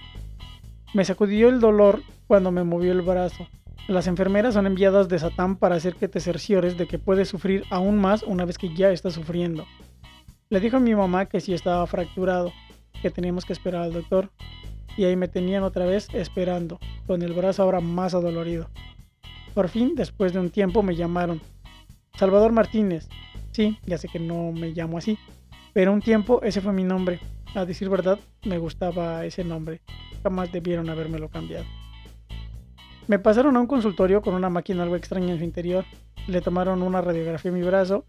Me 0.95 1.05
sacudió 1.05 1.49
el 1.49 1.61
dolor 1.61 2.03
cuando 2.27 2.51
me 2.51 2.65
movió 2.65 2.91
el 2.91 3.03
brazo. 3.03 3.47
Las 3.87 4.09
enfermeras 4.09 4.55
son 4.55 4.67
enviadas 4.67 5.09
de 5.09 5.21
Satán 5.21 5.55
para 5.55 5.77
hacer 5.77 5.95
que 5.95 6.09
te 6.09 6.19
cerciores 6.19 6.77
de 6.77 6.89
que 6.89 6.99
puedes 6.99 7.29
sufrir 7.29 7.63
aún 7.71 7.99
más 7.99 8.25
una 8.25 8.45
vez 8.45 8.59
que 8.59 8.75
ya 8.75 8.91
estás 8.91 9.15
sufriendo. 9.15 9.65
Le 10.49 10.59
dijo 10.59 10.79
a 10.79 10.81
mi 10.81 10.97
mamá 10.97 11.27
que 11.27 11.41
sí 11.41 11.55
estaba 11.55 11.87
fracturado, 11.87 12.53
que 13.01 13.13
teníamos 13.13 13.45
que 13.45 13.53
esperar 13.53 13.83
al 13.83 13.93
doctor, 13.93 14.31
y 14.97 15.05
ahí 15.05 15.17
me 15.17 15.29
tenían 15.29 15.63
otra 15.63 15.85
vez 15.85 16.09
esperando, 16.13 16.79
con 17.07 17.23
el 17.23 17.33
brazo 17.33 17.63
ahora 17.63 17.81
más 17.81 18.15
adolorido. 18.15 18.69
Por 19.55 19.69
fin, 19.69 19.95
después 19.95 20.33
de 20.33 20.41
un 20.41 20.51
tiempo, 20.51 20.83
me 20.83 20.97
llamaron 20.97 21.41
Salvador 22.19 22.53
Martínez. 22.53 23.09
Sí, 23.53 23.79
ya 23.87 23.99
sé 23.99 24.09
que 24.09 24.19
no 24.19 24.53
me 24.53 24.73
llamo 24.73 24.99
así. 24.99 25.19
Pero 25.73 25.93
un 25.93 26.01
tiempo 26.01 26.43
ese 26.43 26.61
fue 26.61 26.73
mi 26.73 26.85
nombre. 26.85 27.21
A 27.55 27.65
decir 27.65 27.89
verdad, 27.89 28.19
me 28.45 28.59
gustaba 28.59 29.25
ese 29.25 29.45
nombre. 29.45 29.81
Jamás 30.23 30.53
debieron 30.53 30.91
habérmelo 30.91 31.29
cambiado. 31.29 31.65
Me 33.07 33.19
pasaron 33.19 33.57
a 33.57 33.61
un 33.61 33.67
consultorio 33.67 34.21
con 34.21 34.35
una 34.35 34.51
máquina 34.51 34.83
algo 34.83 34.97
extraña 34.97 35.33
en 35.33 35.39
su 35.39 35.45
interior. 35.45 35.85
Le 36.27 36.41
tomaron 36.41 36.83
una 36.83 37.01
radiografía 37.01 37.51
a 37.51 37.55
mi 37.55 37.63
brazo 37.63 38.05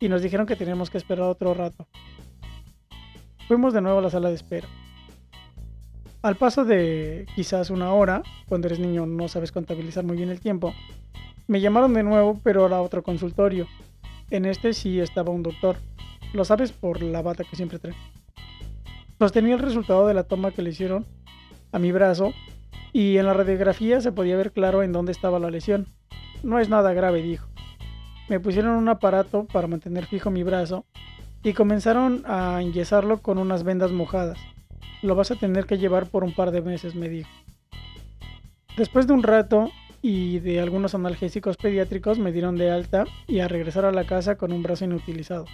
y 0.00 0.08
nos 0.08 0.22
dijeron 0.22 0.46
que 0.46 0.56
teníamos 0.56 0.90
que 0.90 0.98
esperar 0.98 1.26
otro 1.26 1.54
rato. 1.54 1.86
Fuimos 3.46 3.74
de 3.74 3.80
nuevo 3.80 3.98
a 3.98 4.02
la 4.02 4.10
sala 4.10 4.30
de 4.30 4.36
espera. 4.36 4.66
Al 6.20 6.34
paso 6.34 6.64
de 6.64 7.26
quizás 7.36 7.70
una 7.70 7.92
hora, 7.92 8.22
cuando 8.48 8.66
eres 8.66 8.80
niño 8.80 9.06
no 9.06 9.28
sabes 9.28 9.52
contabilizar 9.52 10.02
muy 10.02 10.16
bien 10.16 10.30
el 10.30 10.40
tiempo, 10.40 10.74
me 11.46 11.60
llamaron 11.60 11.94
de 11.94 12.02
nuevo, 12.02 12.40
pero 12.42 12.66
era 12.66 12.82
otro 12.82 13.04
consultorio. 13.04 13.68
En 14.30 14.44
este 14.44 14.72
sí 14.72 14.98
estaba 14.98 15.30
un 15.30 15.44
doctor. 15.44 15.76
Lo 16.32 16.44
sabes 16.44 16.72
por 16.72 17.02
la 17.02 17.22
bata 17.22 17.44
que 17.44 17.54
siempre 17.54 17.78
trae. 17.78 17.94
Sostenía 19.20 19.54
el 19.54 19.60
resultado 19.60 20.08
de 20.08 20.14
la 20.14 20.24
toma 20.24 20.50
que 20.50 20.60
le 20.60 20.70
hicieron 20.70 21.06
a 21.70 21.78
mi 21.78 21.92
brazo 21.92 22.32
y 22.92 23.16
en 23.18 23.26
la 23.26 23.32
radiografía 23.32 24.00
se 24.00 24.10
podía 24.10 24.36
ver 24.36 24.50
claro 24.50 24.82
en 24.82 24.92
dónde 24.92 25.12
estaba 25.12 25.38
la 25.38 25.50
lesión. 25.50 25.86
No 26.42 26.58
es 26.58 26.68
nada 26.68 26.92
grave, 26.94 27.22
dijo. 27.22 27.46
Me 28.28 28.40
pusieron 28.40 28.72
un 28.72 28.88
aparato 28.88 29.44
para 29.44 29.68
mantener 29.68 30.06
fijo 30.06 30.32
mi 30.32 30.42
brazo 30.42 30.84
y 31.44 31.52
comenzaron 31.52 32.24
a 32.26 32.60
enyesarlo 32.60 33.18
con 33.22 33.38
unas 33.38 33.62
vendas 33.62 33.92
mojadas. 33.92 34.38
Lo 35.02 35.14
vas 35.14 35.30
a 35.30 35.36
tener 35.36 35.66
que 35.66 35.78
llevar 35.78 36.06
por 36.06 36.24
un 36.24 36.34
par 36.34 36.50
de 36.50 36.62
meses, 36.62 36.94
me 36.94 37.08
dijo. 37.08 37.30
Después 38.76 39.06
de 39.06 39.12
un 39.12 39.22
rato 39.22 39.70
y 40.02 40.38
de 40.38 40.60
algunos 40.60 40.94
analgésicos 40.94 41.56
pediátricos 41.56 42.18
me 42.18 42.32
dieron 42.32 42.56
de 42.56 42.70
alta 42.70 43.04
y 43.26 43.40
a 43.40 43.48
regresar 43.48 43.84
a 43.84 43.92
la 43.92 44.04
casa 44.04 44.36
con 44.36 44.52
un 44.52 44.62
brazo 44.62 44.84
inutilizado. 44.84 45.46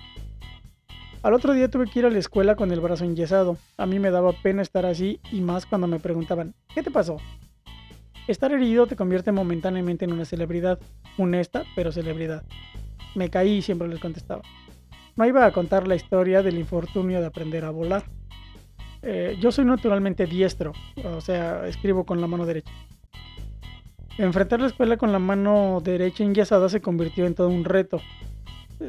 Al 1.22 1.32
otro 1.32 1.54
día 1.54 1.70
tuve 1.70 1.86
que 1.86 2.00
ir 2.00 2.04
a 2.04 2.10
la 2.10 2.18
escuela 2.18 2.54
con 2.54 2.70
el 2.70 2.80
brazo 2.80 3.04
enyesado. 3.04 3.56
A 3.78 3.86
mí 3.86 3.98
me 3.98 4.10
daba 4.10 4.32
pena 4.32 4.60
estar 4.60 4.84
así 4.84 5.20
y 5.32 5.40
más 5.40 5.64
cuando 5.64 5.86
me 5.86 5.98
preguntaban, 5.98 6.54
¿qué 6.74 6.82
te 6.82 6.90
pasó? 6.90 7.16
Estar 8.28 8.52
herido 8.52 8.86
te 8.86 8.96
convierte 8.96 9.32
momentáneamente 9.32 10.04
en 10.04 10.12
una 10.12 10.26
celebridad, 10.26 10.78
honesta 11.16 11.64
pero 11.74 11.92
celebridad. 11.92 12.44
Me 13.14 13.30
caí 13.30 13.56
y 13.56 13.62
siempre 13.62 13.88
les 13.88 14.00
contestaba. 14.00 14.42
No 15.16 15.24
iba 15.24 15.46
a 15.46 15.52
contar 15.52 15.88
la 15.88 15.94
historia 15.94 16.42
del 16.42 16.58
infortunio 16.58 17.20
de 17.20 17.26
aprender 17.26 17.64
a 17.64 17.70
volar. 17.70 18.04
Eh, 19.06 19.36
yo 19.38 19.52
soy 19.52 19.66
naturalmente 19.66 20.24
diestro, 20.24 20.72
o 21.04 21.20
sea, 21.20 21.66
escribo 21.66 22.04
con 22.04 22.20
la 22.22 22.26
mano 22.26 22.46
derecha. 22.46 22.72
Enfrentar 24.16 24.60
la 24.60 24.68
escuela 24.68 24.96
con 24.96 25.12
la 25.12 25.18
mano 25.18 25.80
derecha 25.82 26.24
enyesada 26.24 26.68
se 26.68 26.80
convirtió 26.80 27.26
en 27.26 27.34
todo 27.34 27.48
un 27.48 27.64
reto. 27.64 28.00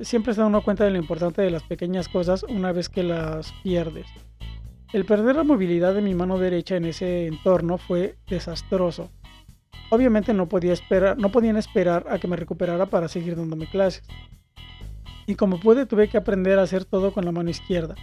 Siempre 0.04 0.34
se 0.34 0.42
da 0.42 0.62
cuenta 0.62 0.86
de 0.86 0.92
lo 0.92 0.98
importante 0.98 1.42
de 1.42 1.50
las 1.50 1.64
pequeñas 1.64 2.08
cosas 2.08 2.44
una 2.44 2.72
vez 2.72 2.90
que 2.90 3.04
las 3.04 3.54
pierdes. 3.64 4.08
El 4.94 5.04
perder 5.04 5.36
la 5.36 5.44
movilidad 5.44 5.94
de 5.94 6.02
mi 6.02 6.16
mano 6.16 6.38
derecha 6.38 6.78
en 6.78 6.86
ese 6.86 7.28
entorno 7.28 7.78
fue 7.78 8.16
desastroso. 8.28 9.10
Obviamente 9.90 10.34
no, 10.34 10.48
podía 10.48 10.74
esperar, 10.74 11.18
no 11.18 11.32
podían 11.32 11.58
esperar 11.58 12.06
a 12.10 12.20
que 12.20 12.28
me 12.28 12.38
recuperara 12.38 12.86
para 12.86 13.10
seguir 13.10 13.36
dándome 13.36 13.68
clases. 13.68 14.04
Y 15.28 15.36
como 15.36 15.60
pude 15.60 15.86
tuve 15.86 16.08
que 16.08 16.18
aprender 16.18 16.60
a 16.60 16.64
hacer 16.64 16.86
todo 16.86 17.12
con 17.12 17.26
la 17.26 17.32
mano 17.32 17.50
izquierda. 17.50 17.96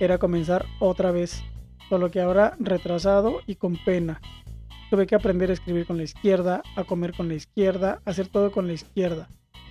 Era 0.00 0.18
comenzar 0.18 0.66
otra 0.80 1.10
vez, 1.10 1.42
solo 1.88 2.10
que 2.10 2.20
ahora 2.20 2.56
retrasado 2.58 3.40
y 3.46 3.56
con 3.56 3.76
pena. 3.84 4.20
Tuve 4.90 5.06
que 5.06 5.14
aprender 5.14 5.50
a 5.50 5.52
escribir 5.52 5.86
con 5.86 5.96
la 5.96 6.04
izquierda, 6.04 6.62
a 6.76 6.84
comer 6.84 7.12
con 7.14 7.28
la 7.28 7.34
izquierda, 7.34 8.00
a 8.04 8.10
hacer 8.10 8.28
todo 8.28 8.50
con 8.50 8.66
la 8.66 8.72
izquierda, 8.72 9.28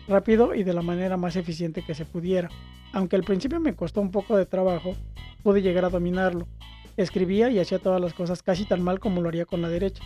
rápido 0.07 0.53
y 0.53 0.63
de 0.63 0.73
la 0.73 0.81
manera 0.81 1.17
más 1.17 1.35
eficiente 1.35 1.81
que 1.81 1.95
se 1.95 2.05
pudiera. 2.05 2.49
Aunque 2.93 3.15
al 3.15 3.23
principio 3.23 3.59
me 3.59 3.75
costó 3.75 4.01
un 4.01 4.11
poco 4.11 4.37
de 4.37 4.45
trabajo, 4.45 4.95
pude 5.43 5.61
llegar 5.61 5.85
a 5.85 5.89
dominarlo. 5.89 6.47
Escribía 6.97 7.49
y 7.49 7.59
hacía 7.59 7.79
todas 7.79 8.01
las 8.01 8.13
cosas 8.13 8.43
casi 8.43 8.65
tan 8.65 8.81
mal 8.81 8.99
como 8.99 9.21
lo 9.21 9.29
haría 9.29 9.45
con 9.45 9.61
la 9.61 9.69
derecha. 9.69 10.03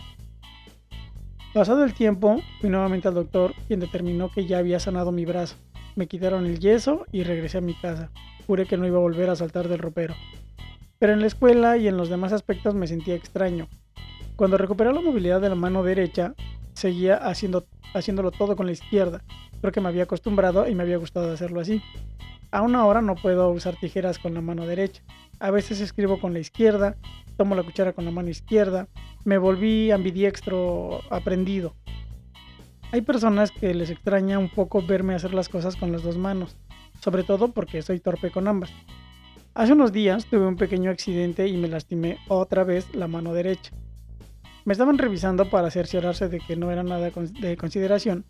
Pasado 1.52 1.84
el 1.84 1.92
tiempo, 1.92 2.40
fui 2.60 2.70
nuevamente 2.70 3.08
al 3.08 3.14
doctor, 3.14 3.52
quien 3.66 3.80
determinó 3.80 4.30
que 4.30 4.46
ya 4.46 4.58
había 4.58 4.80
sanado 4.80 5.12
mi 5.12 5.26
brazo. 5.26 5.56
Me 5.94 6.06
quitaron 6.06 6.46
el 6.46 6.58
yeso 6.58 7.04
y 7.12 7.22
regresé 7.22 7.58
a 7.58 7.62
mi 7.62 7.74
casa. 7.74 8.10
Juré 8.46 8.66
que 8.66 8.76
no 8.76 8.86
iba 8.86 8.96
a 8.96 9.02
volver 9.02 9.28
a 9.28 9.36
saltar 9.36 9.68
del 9.68 9.78
ropero. 9.78 10.14
Pero 10.98 11.12
en 11.12 11.20
la 11.20 11.26
escuela 11.26 11.76
y 11.76 11.88
en 11.88 11.96
los 11.96 12.08
demás 12.08 12.32
aspectos 12.32 12.74
me 12.74 12.86
sentía 12.86 13.14
extraño. 13.14 13.68
Cuando 14.36 14.56
recuperé 14.56 14.92
la 14.92 15.00
movilidad 15.00 15.40
de 15.40 15.50
la 15.50 15.54
mano 15.54 15.82
derecha, 15.82 16.34
seguía 16.72 17.16
haciendo, 17.16 17.66
haciéndolo 17.92 18.30
todo 18.30 18.56
con 18.56 18.66
la 18.66 18.72
izquierda. 18.72 19.22
Creo 19.60 19.72
que 19.72 19.80
me 19.80 19.88
había 19.88 20.04
acostumbrado 20.04 20.66
y 20.66 20.74
me 20.74 20.82
había 20.82 20.96
gustado 20.96 21.30
hacerlo 21.30 21.60
así. 21.60 21.82
Aún 22.50 22.74
ahora 22.74 23.02
no 23.02 23.14
puedo 23.14 23.50
usar 23.50 23.76
tijeras 23.76 24.18
con 24.18 24.34
la 24.34 24.40
mano 24.40 24.66
derecha. 24.66 25.02
A 25.40 25.50
veces 25.50 25.80
escribo 25.80 26.20
con 26.20 26.32
la 26.32 26.38
izquierda, 26.38 26.96
tomo 27.36 27.54
la 27.54 27.62
cuchara 27.62 27.92
con 27.92 28.04
la 28.04 28.10
mano 28.10 28.30
izquierda. 28.30 28.88
Me 29.24 29.38
volví 29.38 29.90
ambidiestro 29.90 31.00
aprendido. 31.10 31.74
Hay 32.92 33.00
personas 33.00 33.50
que 33.50 33.72
les 33.72 33.88
extraña 33.88 34.38
un 34.38 34.50
poco 34.50 34.82
verme 34.82 35.14
hacer 35.14 35.32
las 35.32 35.48
cosas 35.48 35.76
con 35.76 35.92
las 35.92 36.02
dos 36.02 36.18
manos, 36.18 36.56
sobre 37.00 37.24
todo 37.24 37.48
porque 37.48 37.80
soy 37.80 38.00
torpe 38.00 38.30
con 38.30 38.46
ambas. 38.46 38.70
Hace 39.54 39.72
unos 39.72 39.92
días 39.92 40.26
tuve 40.26 40.46
un 40.46 40.56
pequeño 40.56 40.90
accidente 40.90 41.48
y 41.48 41.56
me 41.56 41.68
lastimé 41.68 42.18
otra 42.28 42.64
vez 42.64 42.94
la 42.94 43.08
mano 43.08 43.32
derecha. 43.32 43.72
Me 44.66 44.74
estaban 44.74 44.98
revisando 44.98 45.48
para 45.48 45.70
cerciorarse 45.70 46.28
de 46.28 46.38
que 46.38 46.54
no 46.54 46.70
era 46.70 46.82
nada 46.82 47.10
de 47.10 47.56
consideración, 47.56 48.26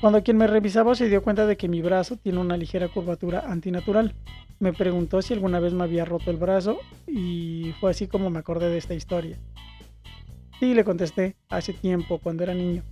cuando 0.00 0.24
quien 0.24 0.36
me 0.36 0.48
revisaba 0.48 0.96
se 0.96 1.08
dio 1.08 1.22
cuenta 1.22 1.46
de 1.46 1.56
que 1.56 1.68
mi 1.68 1.80
brazo 1.80 2.16
tiene 2.16 2.40
una 2.40 2.56
ligera 2.56 2.88
curvatura 2.88 3.44
antinatural. 3.46 4.16
Me 4.58 4.72
preguntó 4.72 5.22
si 5.22 5.32
alguna 5.32 5.60
vez 5.60 5.74
me 5.74 5.84
había 5.84 6.04
roto 6.04 6.32
el 6.32 6.38
brazo 6.38 6.80
y 7.06 7.72
fue 7.78 7.92
así 7.92 8.08
como 8.08 8.30
me 8.30 8.40
acordé 8.40 8.68
de 8.68 8.78
esta 8.78 8.94
historia. 8.94 9.38
Sí, 10.58 10.74
le 10.74 10.82
contesté, 10.82 11.36
hace 11.50 11.72
tiempo, 11.72 12.18
cuando 12.18 12.42
era 12.42 12.52
niño. 12.52 12.82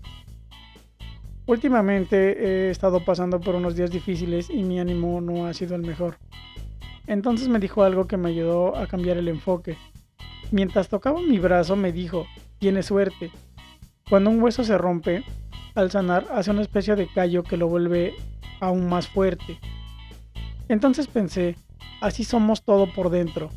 Últimamente 1.51 2.69
he 2.69 2.71
estado 2.71 3.05
pasando 3.05 3.41
por 3.41 3.57
unos 3.57 3.75
días 3.75 3.91
difíciles 3.91 4.51
y 4.51 4.63
mi 4.63 4.79
ánimo 4.79 5.21
no 5.21 5.47
ha 5.47 5.53
sido 5.53 5.75
el 5.75 5.83
mejor. 5.83 6.17
Entonces 7.09 7.49
me 7.49 7.59
dijo 7.59 7.83
algo 7.83 8.07
que 8.07 8.17
me 8.17 8.29
ayudó 8.29 8.77
a 8.77 8.87
cambiar 8.87 9.17
el 9.17 9.27
enfoque. 9.27 9.77
Mientras 10.53 10.89
tocaba 10.89 11.21
mi 11.21 11.41
brazo 11.41 11.75
me 11.75 11.91
dijo, 11.91 12.25
tiene 12.61 12.85
suerte. 12.85 13.33
Cuando 14.09 14.31
un 14.31 14.41
hueso 14.41 14.63
se 14.63 14.79
rompe, 14.79 15.25
al 15.75 15.91
sanar 15.91 16.25
hace 16.33 16.53
una 16.53 16.63
especie 16.63 16.95
de 16.95 17.09
callo 17.09 17.43
que 17.43 17.57
lo 17.57 17.67
vuelve 17.67 18.15
aún 18.61 18.89
más 18.89 19.09
fuerte. 19.09 19.59
Entonces 20.69 21.09
pensé, 21.09 21.57
así 22.01 22.23
somos 22.23 22.63
todo 22.63 22.87
por 22.95 23.11
dentro. 23.11 23.51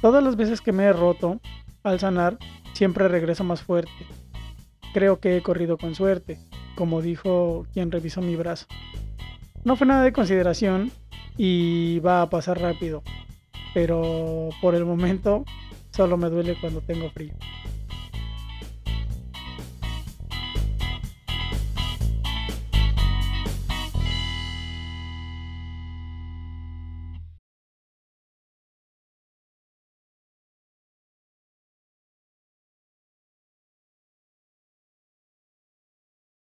Todas 0.00 0.22
las 0.22 0.36
veces 0.36 0.60
que 0.60 0.70
me 0.70 0.84
he 0.84 0.92
roto, 0.92 1.40
al 1.82 1.98
sanar, 1.98 2.38
siempre 2.72 3.08
regreso 3.08 3.42
más 3.42 3.62
fuerte. 3.62 4.06
Creo 4.94 5.18
que 5.18 5.36
he 5.36 5.42
corrido 5.42 5.76
con 5.76 5.96
suerte 5.96 6.38
como 6.78 7.02
dijo 7.02 7.66
quien 7.72 7.90
revisó 7.90 8.20
mi 8.20 8.36
brazo. 8.36 8.66
No 9.64 9.74
fue 9.74 9.88
nada 9.88 10.04
de 10.04 10.12
consideración 10.12 10.92
y 11.36 11.98
va 11.98 12.22
a 12.22 12.30
pasar 12.30 12.60
rápido, 12.60 13.02
pero 13.74 14.50
por 14.62 14.76
el 14.76 14.84
momento 14.84 15.44
solo 15.90 16.16
me 16.16 16.30
duele 16.30 16.56
cuando 16.60 16.80
tengo 16.80 17.10
frío. 17.10 17.34